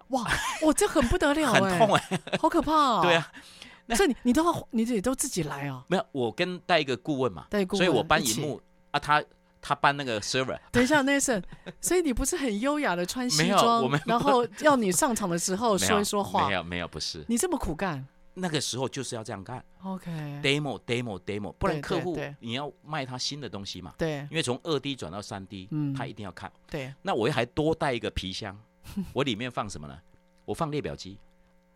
[0.10, 0.24] 哇，
[0.64, 3.02] 哇，这很不得了， 很痛哎，好可怕哦。
[3.06, 3.32] 对啊，
[3.90, 5.84] 这你你都要你自己都自己来哦。
[5.88, 9.24] 没有，我跟带一个顾问嘛，带顾问，所以我搬荧幕啊，他
[9.62, 10.58] 他搬那个 server。
[10.72, 11.44] 等一下，Nathan，
[11.80, 16.48] 所以你不是很优雅的穿西装，然后要你上场的时候说一说话？
[16.48, 17.24] 没有没有，不是。
[17.28, 18.08] 你这么苦干？
[18.34, 28.58] 那个时候就是要这样干，OK，demo，demo，demo，不然客户你要卖他新的东西嘛，对，因为从二 D 转到三 D，嗯，他一定要看，对，那我还多带一个皮箱，
[29.12, 30.00] 我里面放什么呢？
[30.46, 31.20] 我放列表机，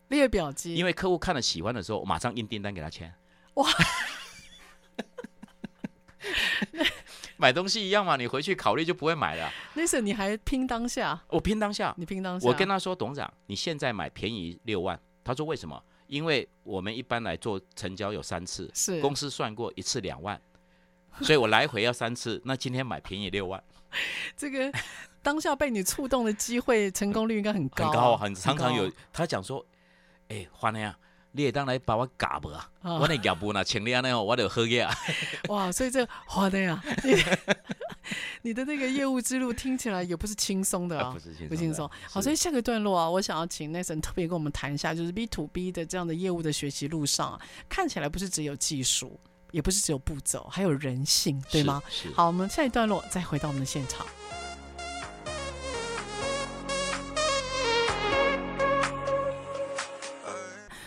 [0.08, 3.12] 列表机，因为客户看了喜欢的时候，我马上印订单给他签，
[3.54, 3.68] 哇，
[7.36, 9.52] 买东西一样嘛，你回去考虑就不会买了。
[9.74, 14.98] 那时候你还拼当下，我拼当下，你拼当下，我跟他说，董事长，你现在买便宜六万。
[15.22, 15.82] 他说：“为什么？
[16.06, 20.40] 因为我们一般来做成交有三次，是公司算过一次两万，
[21.20, 22.40] 所以我来回要三次。
[22.44, 23.62] 那今天买便宜六万，
[24.36, 24.72] 这个
[25.22, 28.90] 当下被你触动的机会成功率应该很高，啊，很高，很常常有。
[29.12, 29.64] 他讲说
[30.28, 30.98] ：‘哎，华内啊，
[31.36, 32.68] 你也当来把我嘎不啊？
[32.82, 33.62] 我那嘎不呢？
[33.62, 34.90] 请你啊，那我得喝呀。’
[35.48, 36.82] 哇，所以这华内啊。
[38.42, 41.90] ”你的那个业务之路听起来也不是轻松的啊，不是轻松，不轻松。
[42.08, 49.18] 好，所以下个段落啊，我想要请 Nathan 特别跟我们谈一下，就是 B to B 的这样的业务的学习路上啊，看起来不是只有技术，
[49.50, 51.82] 也不是只有步骤，还有人性，对吗？
[52.14, 54.06] 好，我们下一段落再回到我们的现场。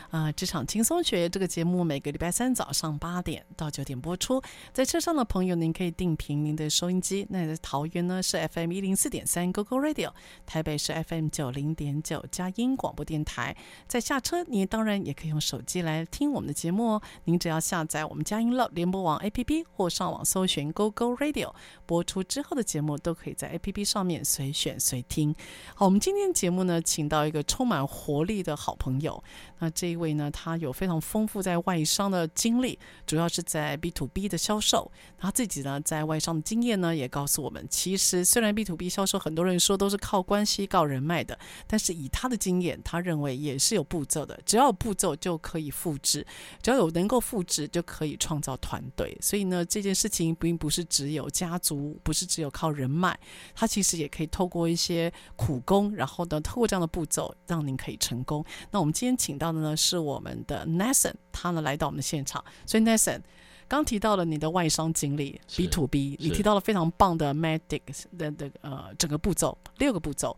[0.10, 4.42] 啊，职场轻松学这个节目每个礼拜三早上八点到九点播出。
[4.74, 7.28] 在车上的朋友，您可以定频您的收音机。
[7.30, 10.12] 那在桃园呢是 FM 一零四点三 GoGo Radio，
[10.48, 13.56] 台北是 FM 九零点九佳音广播电台。
[13.88, 17.02] 在下车，您当然也可以用手机来听我们的节目哦。
[17.26, 21.54] 您只要下载我们佳音乐联播网 APP 或上网搜寻 GoGo Radio，
[21.86, 25.36] 播出之后的节目都可以在 APP 上面随选随听。
[25.76, 29.24] 好，我们今天节目呢，请到一个充满活力的好朋友。
[29.60, 34.92] 那这一位呢，他有非常丰富在外商的经历，主要是在 B to B 的销售。
[35.20, 44.40] 他自己呢，在外商的经验呢，也告诉我们，其实虽然 B to B 销售很多人说都是靠关系、靠人脉的，但是以他的经验，他认为也是有步骤的。
[44.44, 46.26] 只要有步骤就可以复制，
[46.64, 49.16] 只要有能够复制就可以创造团队。
[49.22, 53.16] 所以呢，这件事情并不是只有家族，不是只有靠人脉，
[53.54, 58.44] 他其实也可以透过一些苦功，然后呢，透过这样的步骤，让您可以成功。
[58.72, 59.60] 那我们今天请到的。
[59.60, 62.44] 呢是我们的 Nathan，他呢来到我们的现场。
[62.66, 63.22] 所以 Nathan
[63.68, 67.82] 刚提到了你的外商经历 B to B，你提到了非常棒的 Medic
[68.18, 70.38] 的的呃整个步骤六个步骤。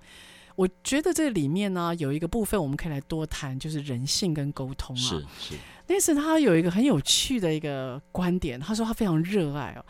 [0.55, 4.99] 我觉得这里面呢有一个部分我们可以来多谈，就是人性跟沟通啊。
[4.99, 5.55] 是是
[5.87, 9.85] ，Nathan 他有一个很有趣的一个观点，他说他非常热爱哦。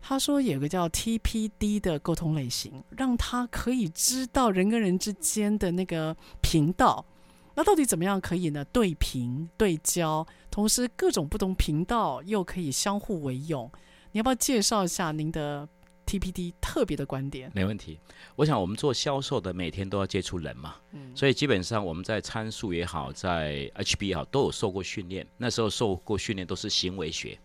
[0.00, 7.04] 他说有个叫 TPD 的沟通类型，让他可以知道人跟人之间的那个频道。
[7.56, 8.64] 那到底怎么样可以呢？
[8.66, 13.70] 对频对焦，同时各种不同频道又可以相互为用。
[14.12, 15.68] 你要不要介绍一下您的
[16.06, 17.50] TPD 特别的观点？
[17.54, 17.98] 没问题。
[18.36, 25.26] 我想我们做销售的每天都要接触人嘛，嗯，所以基本上我们在参数也好，在 HB 也好，都有受过训练。
[25.36, 27.38] 那时候受过训练都是行为学。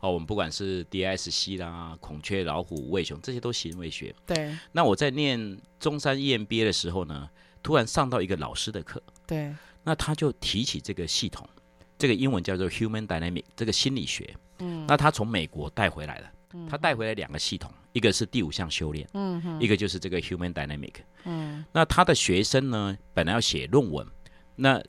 [0.00, 4.14] 哦，我们不管是 DISC 啦、孔雀、老虎、无尾熊，这些都行为学。
[4.26, 4.56] 对。
[4.72, 7.30] 那我在念中山 EMBA 的时候呢，
[7.62, 9.00] 突然上到一个老师的课。
[9.32, 11.48] 对，那他就提起这个系统，
[11.96, 14.36] 这个英文叫做 Human Dynamic，这个心理学。
[14.58, 20.96] 嗯，那他从美国带回来了，嗯、他带回来两个系统，一个是第五项修炼，嗯哼，一个就是这个 Human Dynamic。
[21.24, 24.06] 嗯，那他的学生呢，本来要写论文，
[24.54, 24.82] 那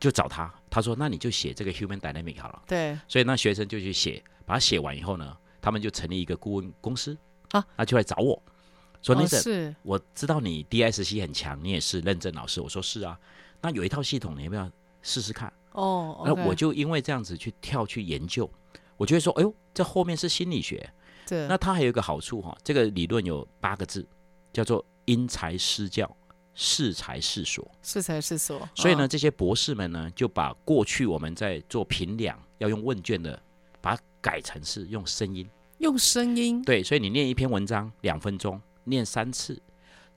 [0.00, 2.62] 就找他，他说那你就写这个 Human Dynamic 好了。
[2.66, 7.16] 对，所以那学生就去写，把它写完以后呢，他们就成立一个顾问公司
[7.52, 8.42] 啊，那就来找我。
[9.00, 12.58] 说那是，我知道你 DSC 很强，你也是认证老师。
[12.60, 13.18] 我说是啊，
[13.64, 15.50] 那有一套系统，你要不要试试看。
[15.72, 18.48] 哦，那我就因为这样子去跳去研究，
[18.98, 20.92] 我就会说，哎呦，这后面是心理学。
[21.26, 24.06] 对，那它还有一个好处哈，这个理论有八个字，
[24.52, 26.14] 叫做因材施教，
[26.52, 27.66] 适才适所。
[27.82, 28.68] 适才适所。
[28.74, 33.42] 所以呢，这些博士们呢，就把过去我们在做评量要用问卷的，
[33.80, 35.48] 把它改成是用声音。
[35.78, 36.62] 用声音。
[36.62, 39.58] 对，所以你念一篇文章两分钟，念三次，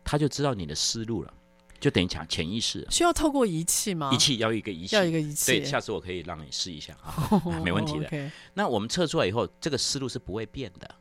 [0.03, 1.33] 他就知道你的思路了。
[1.79, 4.09] 就等于讲潜意识，需要透过仪器吗？
[4.11, 5.51] 仪器要一个仪器，要一个仪器。
[5.51, 7.13] 对，下次我可以让你试一下啊，
[7.63, 8.07] 没问题的。
[8.07, 8.31] Okay.
[8.53, 10.95] 那我们测出来以后，这个思路是不会变的。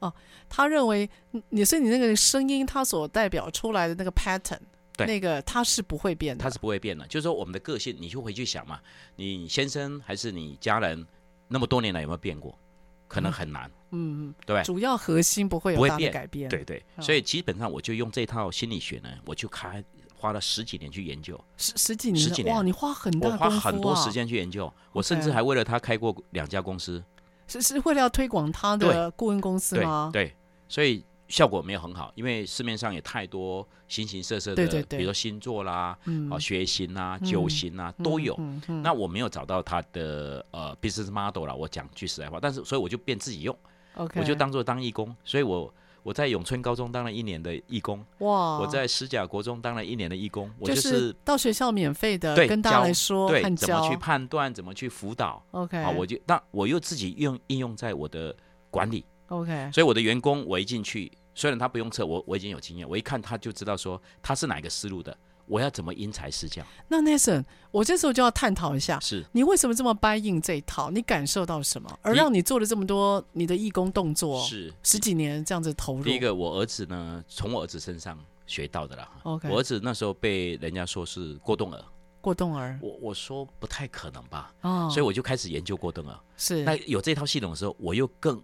[0.00, 0.12] 哦，
[0.48, 1.08] 他认为
[1.50, 4.58] 你是你那个声音，它所代表出来的那个 pattern，
[4.96, 7.06] 对，那个它是不会变的，它是不会变的。
[7.06, 8.80] 就是说，我们的个性，你就回去想嘛，
[9.16, 11.06] 你先生还是你家人，
[11.48, 12.58] 那么多年来有没有变过？
[13.06, 16.80] 可能很难，嗯嗯，对，主要核心不会有大的改变，对对。
[17.00, 19.84] 所以基本上我就用这套心理学呢，我就开。
[20.20, 22.62] 花了十几年去研究，十十几年，十几年哇！
[22.62, 24.70] 你花很大、啊，我花很多时间去研究。
[24.92, 27.02] 我甚至还为了他开过两家公司，
[27.48, 30.10] 是是为了要推广他的顾问公司吗？
[30.12, 30.36] 对，对，
[30.68, 38.38] 所以效果没有很好，因为市面上也太多形形色色的，对对对，比如说星座啦，嗯、啊，血型啊，九型啊、嗯、都有。
[38.82, 43.56] 那我没有找到他的呃 business model 啦，我讲句实在话，但是所以我就变自己用
[43.96, 45.72] 我就当做当义工，所以我。
[46.02, 48.58] 我在永春高中当了一年的义工，哇！
[48.58, 58.34] 我在石甲国中当了一年的义工，我就是、到学校免费的，跟大家来说，对，怎么去判断，怎么去辅导，OK，啊，我就那我又自己用应用在我的
[58.70, 65.16] 管理，OK，所以我的员工我一进去，虽然他不用测，我我已经有经验，我一看他就知道说他是哪个思路的。
[65.50, 66.64] 我要怎么因材施教？
[66.86, 70.90] 那 Nathan，我这时候就要探讨一下，是你为什么这么 buy in 这一套？
[70.92, 74.40] 你感受到什么，而让你做了这么多你的义工动作？
[74.44, 76.04] 是十几年这样子投入。
[76.04, 79.10] 第一个，我儿子呢，从我儿子身上学到的啦。
[79.24, 81.84] OK，我儿子那时候被人家说是过动儿，
[82.20, 84.54] 过动儿，我我说不太可能吧？
[84.60, 86.16] 哦，所以我就开始研究过动儿。
[86.36, 88.40] 是，那有这套系统的时候，我又更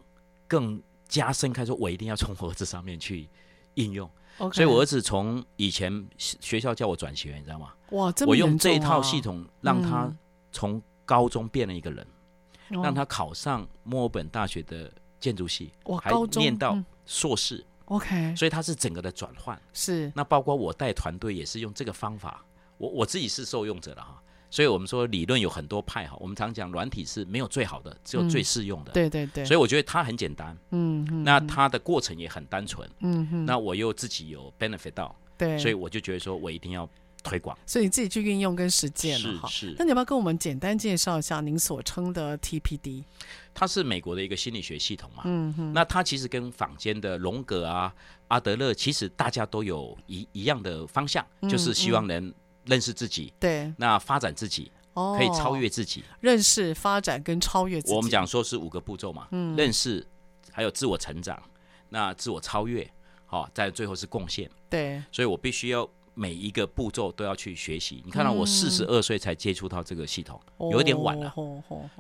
[0.48, 3.28] 更加深开，说我一定要从我儿子上面去
[3.74, 4.10] 应用。
[4.38, 7.72] 所以，我儿子从以前学校叫我转学，你知道吗？
[7.90, 8.50] 哇，这么严重啊！
[8.50, 10.12] 我用这一套系统让他
[10.52, 12.06] 从高中变了一个人，
[12.70, 17.64] 嗯，让他考上墨尔本大学的建筑系，哇，还念到硕士。
[17.86, 19.60] OK，嗯，所以他是整个的转换。
[19.72, 20.12] 是。
[20.14, 22.44] 那包括我带团队也是用这个方法，
[22.78, 24.22] 我我自己是受用者了哈。
[24.50, 28.92] 所以我们说理论有很多派哈，我们常讲软体是没有最好的，只有最适用的。
[28.92, 29.44] 嗯、对对对。
[29.44, 33.44] 所以我觉得它很简单，嗯，嗯，那它的过程也很单纯，嗯哼。
[33.44, 36.88] 那我又自己有 benefit 到，对，所以我就觉得说我一定要
[37.22, 37.56] 推广。
[37.66, 39.48] 所以你自己去运用跟实践了哈。
[39.48, 39.76] 是是。
[39.78, 43.04] 那你要不要跟我们简单介绍一下您所称的 TPD？
[43.52, 45.72] 它是美国的一个心理学系统嘛，嗯哼。
[45.72, 47.92] 那它其实跟坊间的荣格啊、
[48.28, 52.32] 阿德勒，其实大家都有一一样的方向，嗯，就是希望能
[52.66, 54.70] 认识自己，对，那发展自己。
[55.18, 57.94] 可以超越自己，认识、发展跟超越自己。
[57.94, 60.02] 我们讲说是五个步骤嘛，嗯，认识，
[60.50, 61.38] 还有自我成长，
[61.90, 62.90] 那自我超越，
[63.26, 64.50] 好，在最后是贡献。
[64.70, 68.02] 对，所以我必须要每一个步骤都要去学习。
[68.06, 70.40] 你看到我四十二岁才接触到这个系统，
[70.72, 71.30] 有一点晚了。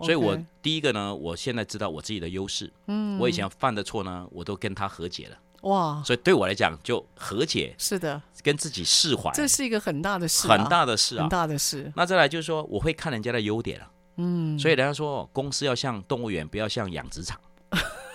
[0.00, 2.72] 所以我第一个呢，我现在知道我自己的优势。
[2.86, 5.36] 嗯，我以前犯的错呢，我都跟他和解了。
[5.62, 6.02] 哇！
[6.04, 11.92] 所以对我来讲，就和解是的，跟自己释怀，这是一个很大的事，啊，很大的事啊，很大的事。
[11.96, 17.38] 那再来就是说，我会看人家的优点了，嗯，所以人家说公司要像动物园，不要像养殖场。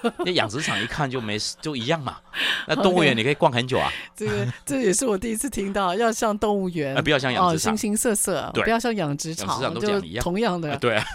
[0.25, 2.17] 那养殖场一看就没事，就一样嘛。
[2.67, 3.91] 那动物园你可以逛很久啊。
[4.15, 11.05] 这个这也是我第一次听到，要像动物园， 呃、不要像养殖场，形形色色，不要像养殖场，养殖场都讲一样，同样的，呃、对啊，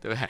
[0.00, 0.28] 对不对？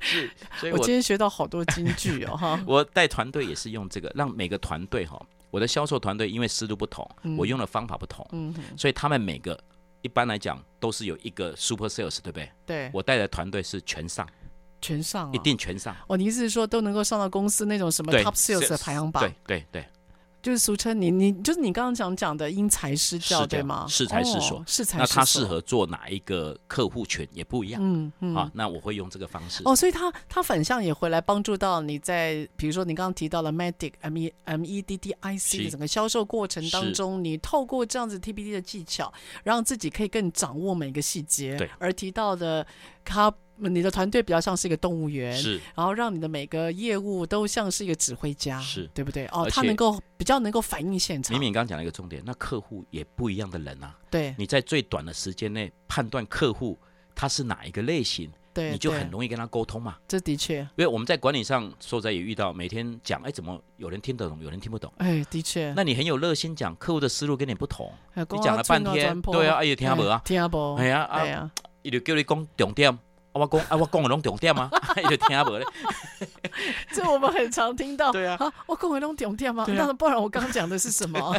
[0.00, 2.60] 是，所以我，今天学到好多金句哦，哈。
[2.66, 9.58] 我带团队也是用这个，让每个团队哈，我的销售团队因为思路不同，嗯、我用的方法不同，嗯，所以他们每个
[10.02, 12.50] 一般来讲都是有一个 super sales，对不对？
[12.64, 14.26] 对，我带的团队是全上。
[14.80, 15.94] 全上、啊，一定全上。
[16.08, 19.22] 哦，你意思是说都能够上到公司那种什么 top sales 的排行榜？
[19.22, 19.86] 对对对，
[20.42, 23.84] 就是俗称你你就是你刚刚讲讲的因材施教对吗？
[23.86, 24.98] 适才适所，适才。
[24.98, 27.80] 那他适合做哪一个客户群也不一样。
[27.84, 28.34] 嗯嗯。
[28.34, 29.62] 啊，那我会用这个方式。
[29.66, 39.12] 哦，所以他他反向也回来帮助到你在，比如说你刚刚提到了 MEDDIC M E M E D D I C 的整个销售过程当中，你透过这样子 T P D 的技巧，
[39.44, 41.58] 让自己可以更掌握每个细节。
[41.58, 41.68] 对。
[41.78, 42.66] 而提到的
[43.04, 43.30] 他。
[43.68, 49.26] 你的团队比较像是一个动物园，是，然后让你的每个业务都像是一个指挥家，是对不对？
[49.26, 51.32] 哦，他能够比较能够反映现场。
[51.32, 56.78] 明明刚刚讲了一个重点，那客户也不一样的人啊，对，你在最短的时间内判断客户
[57.14, 59.96] 他是哪一个类型，对，你就很容易跟他沟通嘛。
[60.08, 64.92] 这的确，因为我们在管理上说在也遇到，每天讲，哎，怎么有人听得懂，有人听不懂？
[64.96, 65.72] 哎，的确。
[65.76, 71.50] 那你很有热心讲，客户的思路跟你不同，你讲了半天，对啊，哎呀，听不懂啊，听不懂，哎呀，哎呀，
[71.82, 72.98] 伊就叫你讲重点。
[73.32, 74.70] 我讲啊，我讲的拢重点吗？
[75.08, 75.66] 就听无咧。
[76.92, 78.10] 这我们很常听到。
[78.12, 79.64] 对啊，我讲的拢重点吗？
[79.68, 81.36] 那不然我刚讲的是什么？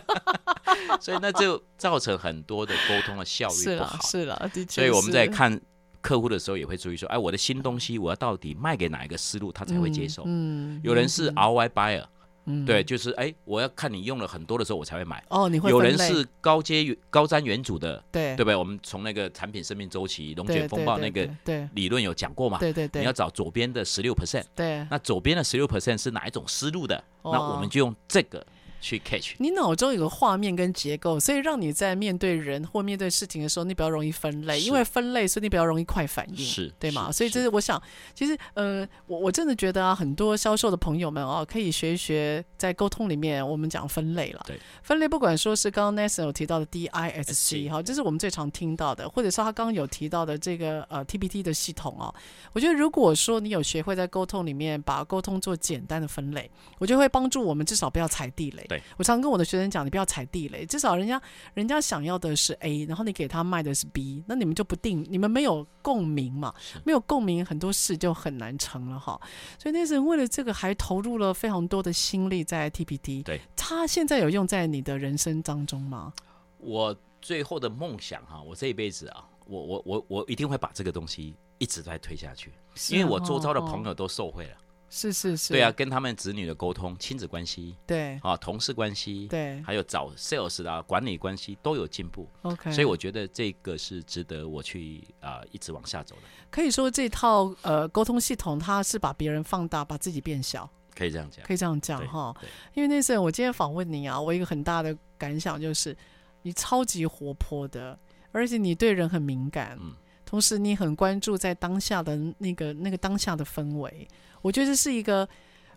[1.01, 3.99] 所以那就造成很多的沟通的效率不好。
[4.03, 4.81] 是了，的确。
[4.81, 5.59] 所以我们在看
[6.01, 10.23] 客户的时候，也会注意说，哎，我的新东西，我要到底卖给哪一个思路，他才会接受？
[10.25, 12.05] 嗯，有人是 ROI buyer。
[12.45, 15.23] 嗯，对，就是哎，我要看你用了很多的时候，我才会买。
[15.29, 18.55] 哦，你会有人是高阶高瞻远瞩的，对对不对？
[18.55, 21.29] 我们从那个产品生命周期、龙卷风暴那个
[21.73, 22.57] 理论有讲过嘛？
[22.57, 27.03] 对对对，你要找左边的十六 percent，对，那左边的十六 percent 是哪一种思路的？
[27.23, 28.45] 那我们就用这个。
[28.81, 37.11] 去 catch，你脑中有个画面跟结构，所以让你在面对人或面对事情的时候，你比较容易分类，因为分类，所以你比较容易快反应，是对吗？
[37.11, 37.81] 所以这是我想，
[38.15, 44.43] 其实呃，我我真的觉得啊，很多销售的朋友们哦，可以学一学，在沟通里面我们讲分类了。
[44.47, 52.13] 对，分类不管说是刚刚 Nathan 有提到的 D I S C 哈，这是我们最常听到的，或者是他刚刚有提到的这个呃 T P T 的系统哦。
[52.53, 58.65] 我觉得如果说你有学会在沟通里面把沟通做简单的分类，我觉得会帮助我们至少不要踩地雷。
[58.71, 59.45] 对，我常跟我的。
[59.51, 61.21] 学生讲，你不要踩地雷，至少人家
[61.53, 66.55] 人家想要的是 A，然后你给他卖的是 B，那你们就不定，你们没有共鸣嘛，
[66.85, 69.19] 没有共鸣，很多事就很难成了哈。
[69.59, 73.23] 所以那时候为了这个，还投入了非常多的心力在 TPT。
[73.23, 76.13] 对，他现在有用在你的人生当中吗？
[76.59, 82.53] 我最后的梦想哈，我这一辈子啊，我我我我一定会把这个东西一直在推下去，
[82.89, 84.55] 因为我周遭的朋友都受惠了。
[84.93, 88.19] 是是是，对啊，跟他们子女的沟通、亲子关系，对。
[88.21, 92.29] 啊，同事关系，对，还有找 sales 的管理关系都有进步。
[92.41, 96.23] OK，所以我觉得这个是值得我去啊、呃、一直往下走的。
[96.49, 102.35] 可以说这套呃沟通系统，它是把别人放大，把自己变小，可以这样讲，可以这样讲哈。
[102.73, 105.95] 因为那时候我今天访问你啊，我一个很大的感想就是，
[106.41, 107.97] 你超级活泼的，
[108.33, 109.95] 而且你对人很敏感，嗯，
[110.31, 114.07] 同时你很关注在当下的那个那个当下的氛围。
[114.41, 115.27] 我觉得这是一个，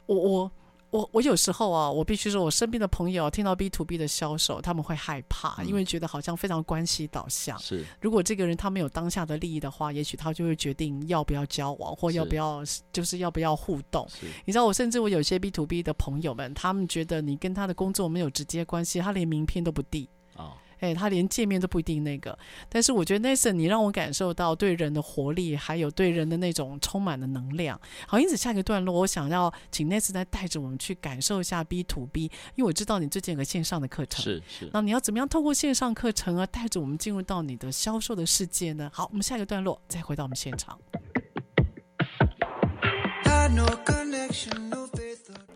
[0.06, 0.52] 我我
[0.90, 7.58] 我我有时候啊，我必须说，我身边的朋友听到 B to B 的销售，他们会害怕，因为觉得好像非常关系导向。
[7.58, 12.62] 是，如果这个人他没有当下的利益的话，也许他就会决定要不要交往，或要不要，
[12.92, 14.08] 就是要不要互动。
[14.44, 20.08] 你知道，我甚至我有些 B to B 的朋友们，他们觉得你跟他的工作没有直接关系，他连名片都不递。
[20.74, 20.78] 哦。
[20.80, 27.80] 哎，他连见面都不一定那个，但是我觉得 Nathan，你让我感受到对人的活力，还有对人的那种充满的能量。
[28.06, 34.70] 好，因此下一个段落，我想要请 Nathan 来带着我们去感受一下 B to B，因为我知道你最近有个线上的课程，是是。
[34.72, 38.90] 那你要怎么样透过线上课程啊，带着我们进入到你的销售的世界呢？
[38.92, 40.78] 好，我们下一个段落再回到我们现场。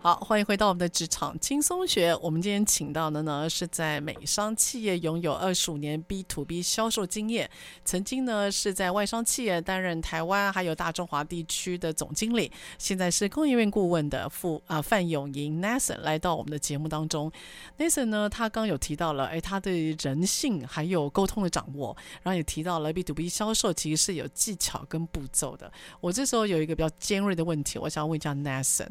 [0.00, 2.14] 好，欢迎回到我们的职场轻松学。
[2.22, 7.50] 我们今天请到的呢，是在美商企业拥有二十五年 B to B 销售经验，
[7.84, 17.30] 曾经呢是在外商企业担任台湾还有大中华地区的总经理，现在是工研院顾问的副啊范永盈 Nathan 来到我们的节目当中。
[17.76, 25.72] Nathan 呢，他刚有提到了，哎，他对人性还有沟通的掌握，然后也提到了 B to B 销售其实是有技巧跟步骤的。
[26.00, 28.86] 我这时候有一个比较尖锐的问题，我想问一下 Nathan。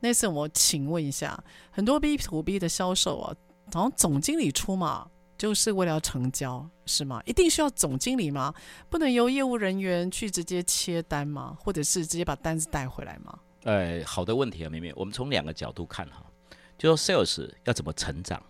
[0.00, 3.34] Nathan，我请问一下，很多 B to B 的销售啊，
[3.72, 7.22] 好像总经理出马就是为了要成交，是吗？
[7.24, 8.54] 一定需要总经理吗？
[8.88, 11.56] 不能由业务人员去直接切单吗？
[11.60, 13.38] 或者是直接把单子带回来吗？
[13.64, 16.24] 哎，好的问题啊，明明，我们从两个角度看哈，
[16.78, 18.42] 就说 Sales 要怎么成长。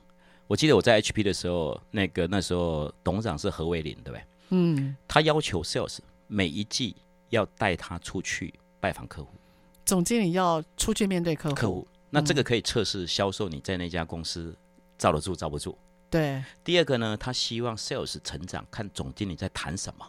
[0.46, 4.22] 我记得我在 HP 的时候，那个那时候董事长是何伟林，对不对？
[4.50, 6.96] 嗯，他要求 Sales 每一季
[7.28, 9.30] 要带他出去拜访客户。
[9.88, 14.54] 总经理要出去面对客户，客户，那这个可以测试销售你在那家公司
[14.98, 15.78] 罩得住罩不住。
[16.10, 16.44] 对。
[16.62, 20.06] 第二个呢，他希望 sales 成长，看总经理在谈什么。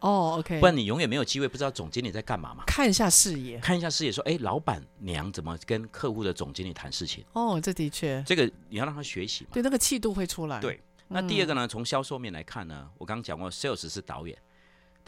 [0.00, 0.58] 哦，OK。
[0.58, 2.64] 不然你永远没有机会不知道总经理在干嘛嘛。
[2.66, 7.24] 看一下视野，看一下视野，说，哎，老板娘怎么跟客户的总经理谈事情？
[7.32, 9.50] 哦，这的确，这个你要让他学习嘛。
[9.52, 10.58] 对，那个气度会出来。
[10.58, 10.80] 对。
[11.06, 14.36] 那第二个呢，从销售面来看呢，我刚刚讲过，sales 是导演。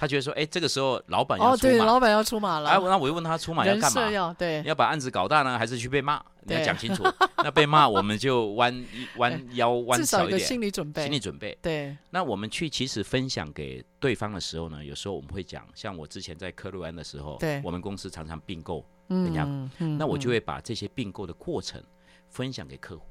[0.02, 2.68] 他觉得说，哎，这个时候老板要出马，对，老板要出马了。
[2.68, 4.10] 哎，那我就问他出马要干嘛？
[4.10, 6.20] 要对，要把案子搞大呢，还是去被骂？
[6.40, 7.04] 你要讲清楚。
[7.38, 8.84] 那被骂，我们就弯
[9.18, 11.02] 弯腰弯小一点，至少有个心理准备。
[11.04, 11.56] 心理准备。
[11.62, 11.96] 对。
[12.10, 19.46] 那我们去其实分享给对方的时候呢，有时候我们会讲，像我之前在科瑞安的时候，对，我们公司常常并购人家，
[19.78, 21.80] 那我就会把这些并购的过程
[22.28, 23.06] 分享给客户。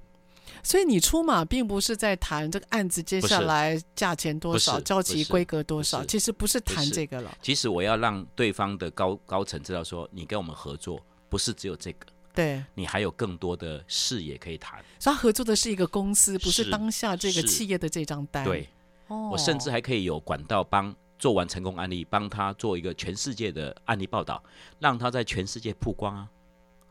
[0.64, 7.36] 所以你出马并不是在谈这个案子接下来价钱多少、交期规格多少，其实不是谈这个了。
[7.42, 14.84] 其实我要让对方的高高层知道说，你跟我们合作不是只有这个，对，你还有更多的视野可以谈。
[15.00, 18.44] 所以他合作的是一个公司，不是当下这个企业的这张单。
[18.44, 18.70] 对，
[19.08, 24.44] 我甚至还可以有管道帮做完成功案例，帮他做一个全世界的案例报道，
[24.80, 26.30] 让他在全世界曝光啊。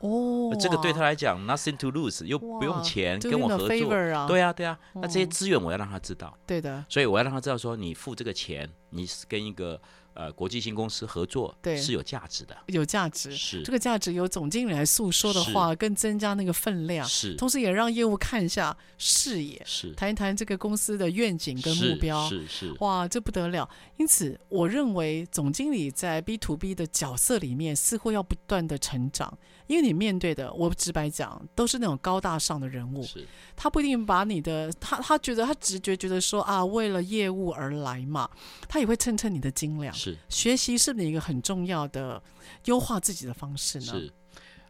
[0.01, 9.81] 哦，这个对他来讲，nothing to lose，又不用钱，跟我合作，啊、对啊，对啊，那这些资源我要让他知道，对的，所以我要让他知道说，你付这个钱，你是跟一个。
[10.13, 13.63] 呃，国际性公司合作对是有价值的，有价值是。
[13.63, 17.37] 这个价值由总经理来诉说的话，更增加那个分量，是。
[17.37, 19.95] 同时也让业务看一下视野，是。
[19.95, 23.67] 谈一谈这个公司的愿景跟目标，是是，是哇，这不得了。
[23.99, 29.39] 因此，我认为总经理在 B to B 的角色里面似乎要不断的成长，
[29.71, 33.25] 因为你面对的，我直白讲，都是那种高大上的人物，是。
[33.55, 38.29] 他不一定把你的他他觉得他直觉觉得说啊，为了业务而来嘛，
[38.69, 39.95] 他也会称称你的斤两。
[39.95, 40.19] 是。
[40.29, 42.21] 学习是你一个很重要的
[42.65, 43.85] 优化自己的方式呢。
[43.85, 44.13] 是，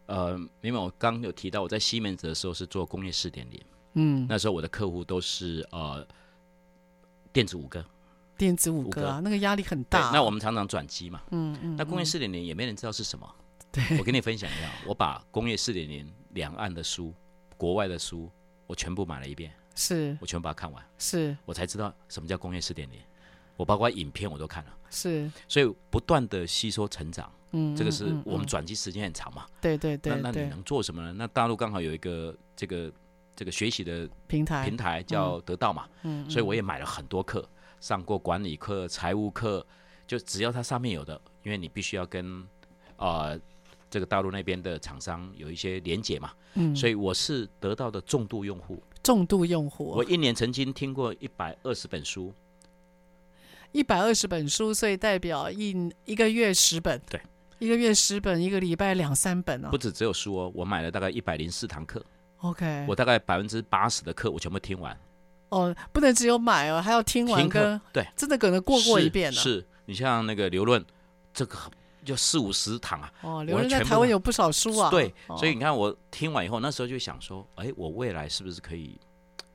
[0.05, 3.59] 呃，因为我刚刚有提到我在西门子的时候是做工业四点零，
[3.93, 6.05] 嗯，那时候我的客户都是呃
[7.33, 7.83] 电子五哥，
[8.37, 9.21] 电子五哥啊，哥。
[9.21, 10.11] 那个压力很大。
[10.13, 13.27] 那我们常常转机嘛，嗯嗯，那工业四点零也没人知道是什么。
[13.71, 17.13] 对，我跟你分享一下，我把工业四点零两岸的书、
[17.57, 18.29] 国外的书，
[18.67, 20.17] 我全部买了一遍，是。
[20.19, 21.35] 我全部把它看完，是。
[21.45, 22.99] 我才知道什么叫工业四点零。
[23.57, 31.13] 我包括影片我都看了，是，所以不断的吸收成长，嗯，这个是我们转机时间很长嘛，对对对，那那你能做什么呢？
[31.15, 32.91] 那大陆刚好有一个这个
[33.35, 34.65] 这个学习的平台。
[34.67, 37.47] 平台叫得到嘛，嗯，所以我也买了很多课，
[37.79, 39.63] 上过管理课、财务课，
[40.07, 42.43] 就只要它上面有的，因为你必须要跟
[42.95, 43.39] 呃
[43.91, 52.33] 这个大陆那边的厂商有一些连结嘛，嗯，所以我是得到的重度用户，重度用户，我一年曾经听过一百二十本书。
[53.73, 55.73] 一百二十本书，所以代表一
[56.03, 57.21] 一个月十本，对，
[57.57, 59.69] 一个月十本，一个礼拜两三本哦。
[59.71, 62.03] 不止只有书哦，我买了大概一百零四堂课。
[62.39, 64.97] OK，我大概百分之八十的课我全部听完。
[65.47, 69.39] 哦，不能只有买哦，还要听完跟对，真的可能过过一遍呢。
[69.39, 70.83] 是你像那个刘润，
[71.33, 71.57] 这个
[72.03, 73.13] 就四五十堂啊。
[73.21, 74.89] 哦，留人在台湾有不少书啊。
[74.89, 78.99] 对，所以你看我听完以后，那时候就想说，哎，我未来是不是可以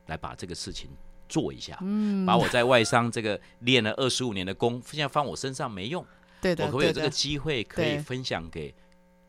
[0.06, 0.90] 来把这个事情。
[1.28, 6.06] 做一下，嗯，把我在外商这个练了二十五年的功，现在放我身上没用，
[6.40, 8.72] 对的，我可不可以有这个机会可以分享给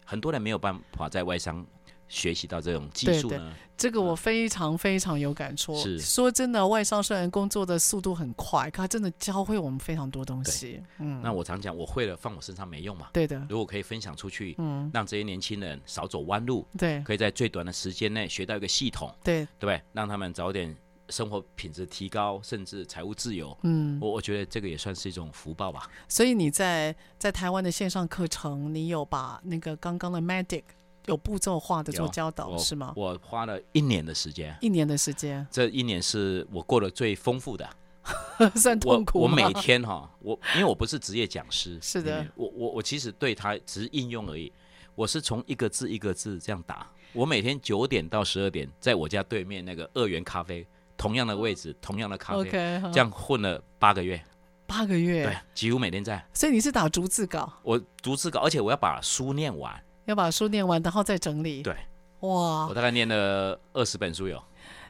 [0.06, 1.66] 很多人没有办法在外商
[2.08, 3.54] 学习到这种技术呢？
[3.78, 5.76] 这个我非常非常有感触。
[5.76, 10.82] 是说真的，外商虽然工作的速度很快，可他真的教会我们非常多东西。
[10.98, 13.10] 嗯，那我常讲，我会了放我身上没用嘛？
[13.14, 19.82] 对的，如果可以分享出去，嗯，让这些年轻人少走弯路，对，可以在最短的时间内学到一个系统，对，对不对？
[19.94, 20.76] 让他们早点。
[21.10, 25.90] 生活品质提高，甚至财务自由，嗯，我我觉得这个也算是一种福报吧。
[26.10, 30.64] 所以你在在台湾的线上课程，你有把那个刚刚的 Magic
[31.08, 32.94] 有步骤化的做教导是吗？
[32.96, 37.70] 我花了一年的时间，一年的时间，这一年是我过得最丰富的，
[38.56, 39.20] 算痛苦。
[39.20, 44.52] 我每天哈，我因为我不是职业讲师， 是的，我我我其实对他只是应用而已，
[44.96, 46.90] 我是从一个字一个字这样打。
[47.14, 50.66] 我每天九点到十二点，在我家对面那个二元咖啡。
[51.00, 54.20] 同样的位置，同样的咖啡，okay, 这样混了八个月，
[54.66, 56.28] 八个月，对，几乎每天在。
[56.34, 57.54] 所以你是打逐字稿？
[57.62, 61.62] 我逐字稿，而且我要把书念完，要把书念完，然后再整理。
[61.62, 61.74] 对，
[62.22, 64.42] 哇，我大概念了二十本书有。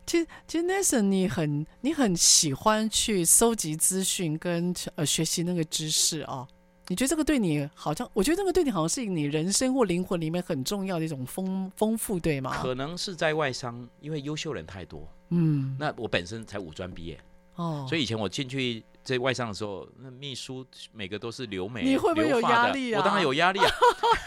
[0.05, 6.47] 其实，其实 Nathan，你很你很喜欢去搜集资讯跟呃学习那个知识哦。
[6.87, 8.09] 你觉得这个对你好像？
[8.13, 12.57] 我觉得这个对你好像是你人生或灵魂里面很重要的一种丰丰富，对吗？
[12.61, 15.05] 可能是在外商，因为优秀人太多。
[15.31, 17.19] 嗯，那我本身才五专毕业，
[17.55, 22.99] 哦，所以以前我进去在外商的时候，那秘书每个都是留美，你会不会有压力啊？
[22.99, 23.71] 我当然有压力啊！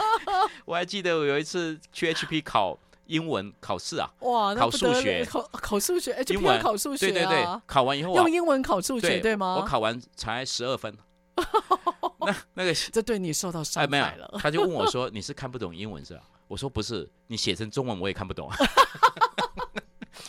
[0.64, 9.56] 我还记得我有一次去 HP 考英文考试啊，哇，考数学，考考数学，HP 考数学，对对对，考完以后用英文考数学，对吗？
[9.60, 10.96] 我考完才十二分，
[12.24, 14.38] 那那个 这对你受到伤害了。
[14.38, 18.50] 他就问我说：“你是看不懂英文是吧？”我说：“不是，你写成中文我也看不懂。”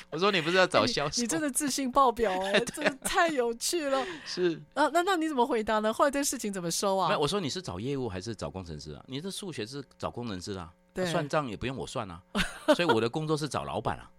[0.10, 1.22] 我说你不是要找销售？
[1.22, 4.06] 你真的自信爆表 哎，真的太有趣了。
[4.26, 5.94] 是啊，那那你怎么回答呢？
[5.94, 7.08] 后来这事情怎么收啊？
[7.10, 9.04] 没有，我说你是找业务还是找工程师啊？
[9.08, 12.22] 你的数学是找工程师啊，对，算账也不用我算啊，
[12.76, 14.10] 所以我的工作是找老板啊，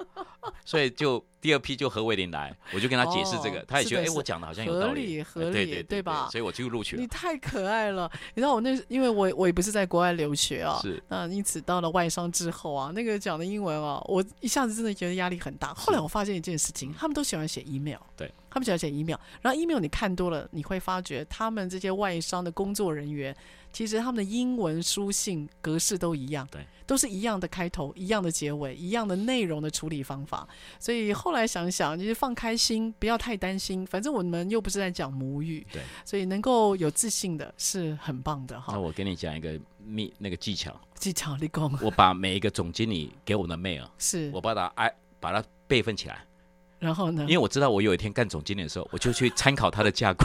[0.64, 6.28] 所以就第二批就何伟林来，我就跟他解释这个，他也觉得哎，我讲的好像有道理，合理，合理，对对对吧？
[6.30, 7.02] 所以我就录取了。
[7.02, 15.72] 你太可爱了，你知道我那，因为我我也不是在国外留学啊，是，那因此到了外商之后啊，那个讲的英文啊，我一下子真的觉得压力很大。
[15.74, 23.34] 后来我发现一件事情，他们都喜欢写 email，对，他们喜欢写 email，然后 email 你看多了，你会发觉他们这些外商的工作人员。
[23.72, 30.31] 其实他们的英文书信格式都一样，对，都是一样的开头，一样的结尾，一样的内容的处理方法。
[30.78, 38.72] 所以后来想想，就是放开心，不要太担心，反正我们又不是在讲母语，对，所以能够有自信的是很棒的哈。
[38.72, 41.76] 那我跟你讲一个秘那个技巧，技巧立功。
[41.82, 46.24] 我把每一个总经理给我的 mail， 是我把它哎把它备份起来，
[46.78, 50.24] 然后呢，因为我知道我有一天干总经理的时候，我就去参考他的架构。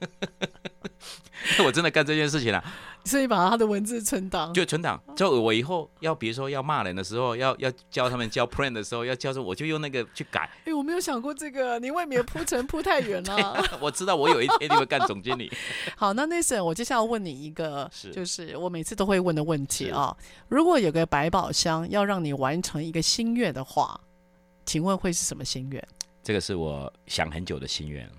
[1.64, 2.64] 我真的干这件事情了，
[3.04, 5.00] 所以把他的文字存档，就存档。
[5.14, 10.50] 就我以后要，比如说要骂人的时候，要要教他们教 plan 的时候，要教说，我就用那个去改。
[10.64, 13.78] 哎，我没有想过这个，你未免铺陈铺太远 了。
[13.80, 15.52] 我知道我有一 天你会干总经理。
[15.96, 20.16] 好，那 Nathan，我接下来问你一个，就是我每次都会问的问题啊。
[20.48, 24.00] 如果有个百宝箱要让你完成一个心愿的话，
[24.64, 25.86] 请问会是什么心愿？
[26.22, 28.10] 这个是我想很久的心愿。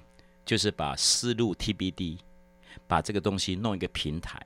[0.46, 2.20] 就是把思路 TBD，
[2.88, 4.40] 把这个东西弄一个平台，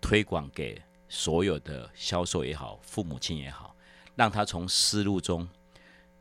[0.00, 3.74] 推广给所有的销售也好，父母亲也好，
[4.14, 5.48] 让他从思路中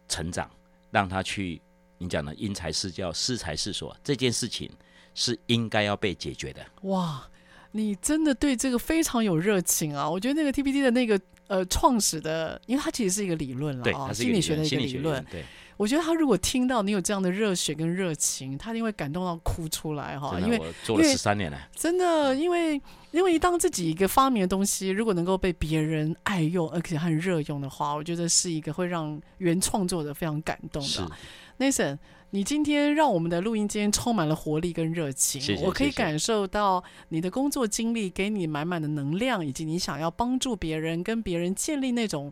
[0.07, 0.49] 成长，
[0.91, 1.61] 让他去
[1.97, 4.71] 你讲的因材施教，适才适所，这件事情
[5.13, 6.65] 是应该要被解决的。
[6.83, 7.29] 哇，
[7.71, 10.09] 你真的对这个非常有热情啊！
[10.09, 15.43] 我觉得那个 TBD 的那个呃创始的，因为它其实是一个理论了啊，心理学的一个理论，对。
[15.75, 20.37] 我觉得他如果听到你有这样的热血跟热情，他一定会感动到哭出来哈。
[20.41, 22.73] 因为我做了十三年了，真的，因为
[23.11, 31.09] 因为当自己一个发明的东西，如果能够被别人爱用，而且很热用的话，我觉得是一个会让原创作者非常感动的。
[31.57, 31.97] Nathan，
[32.31, 42.31] 你今天让我们的录音间充满了活力跟热情，谢谢，我可以感受到你的工作经历给你满满的能量，以及你想要帮助别人，跟别人建立那种。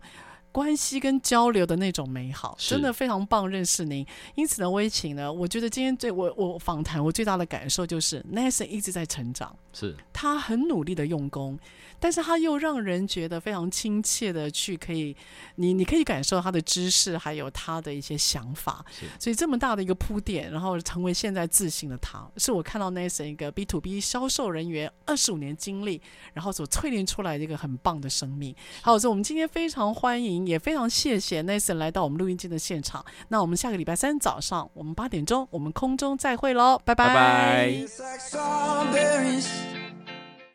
[0.49, 3.47] 关系跟交流的那种美好，真的非常棒。
[3.47, 11.59] 认识您，因此呢，我也请呢，我觉得今天最我我访谈，我最大的感受就是 Nathan 一直在成长，是他很努力的用功。
[11.99, 15.15] 但是他又让人觉得非常亲切的去可以，
[15.55, 18.85] 你你可以感受他的知识，还有他的一些想法。
[19.19, 26.01] 所以这么大的一个铺垫，然后成为现在自信的他，是我看到 Nathan 一个 B to B 销售人员二十五年经历，
[26.33, 28.55] 然后所淬炼出来的一个很棒的生命。
[28.81, 33.03] 好，所以我们今天非常欢迎，也非常谢谢 Nathan 来到我们录音机的现场。
[33.29, 37.07] 那我们下个礼拜三早上，我们八点钟，我们空中再会喽，拜拜。
[37.07, 37.87] 拜拜。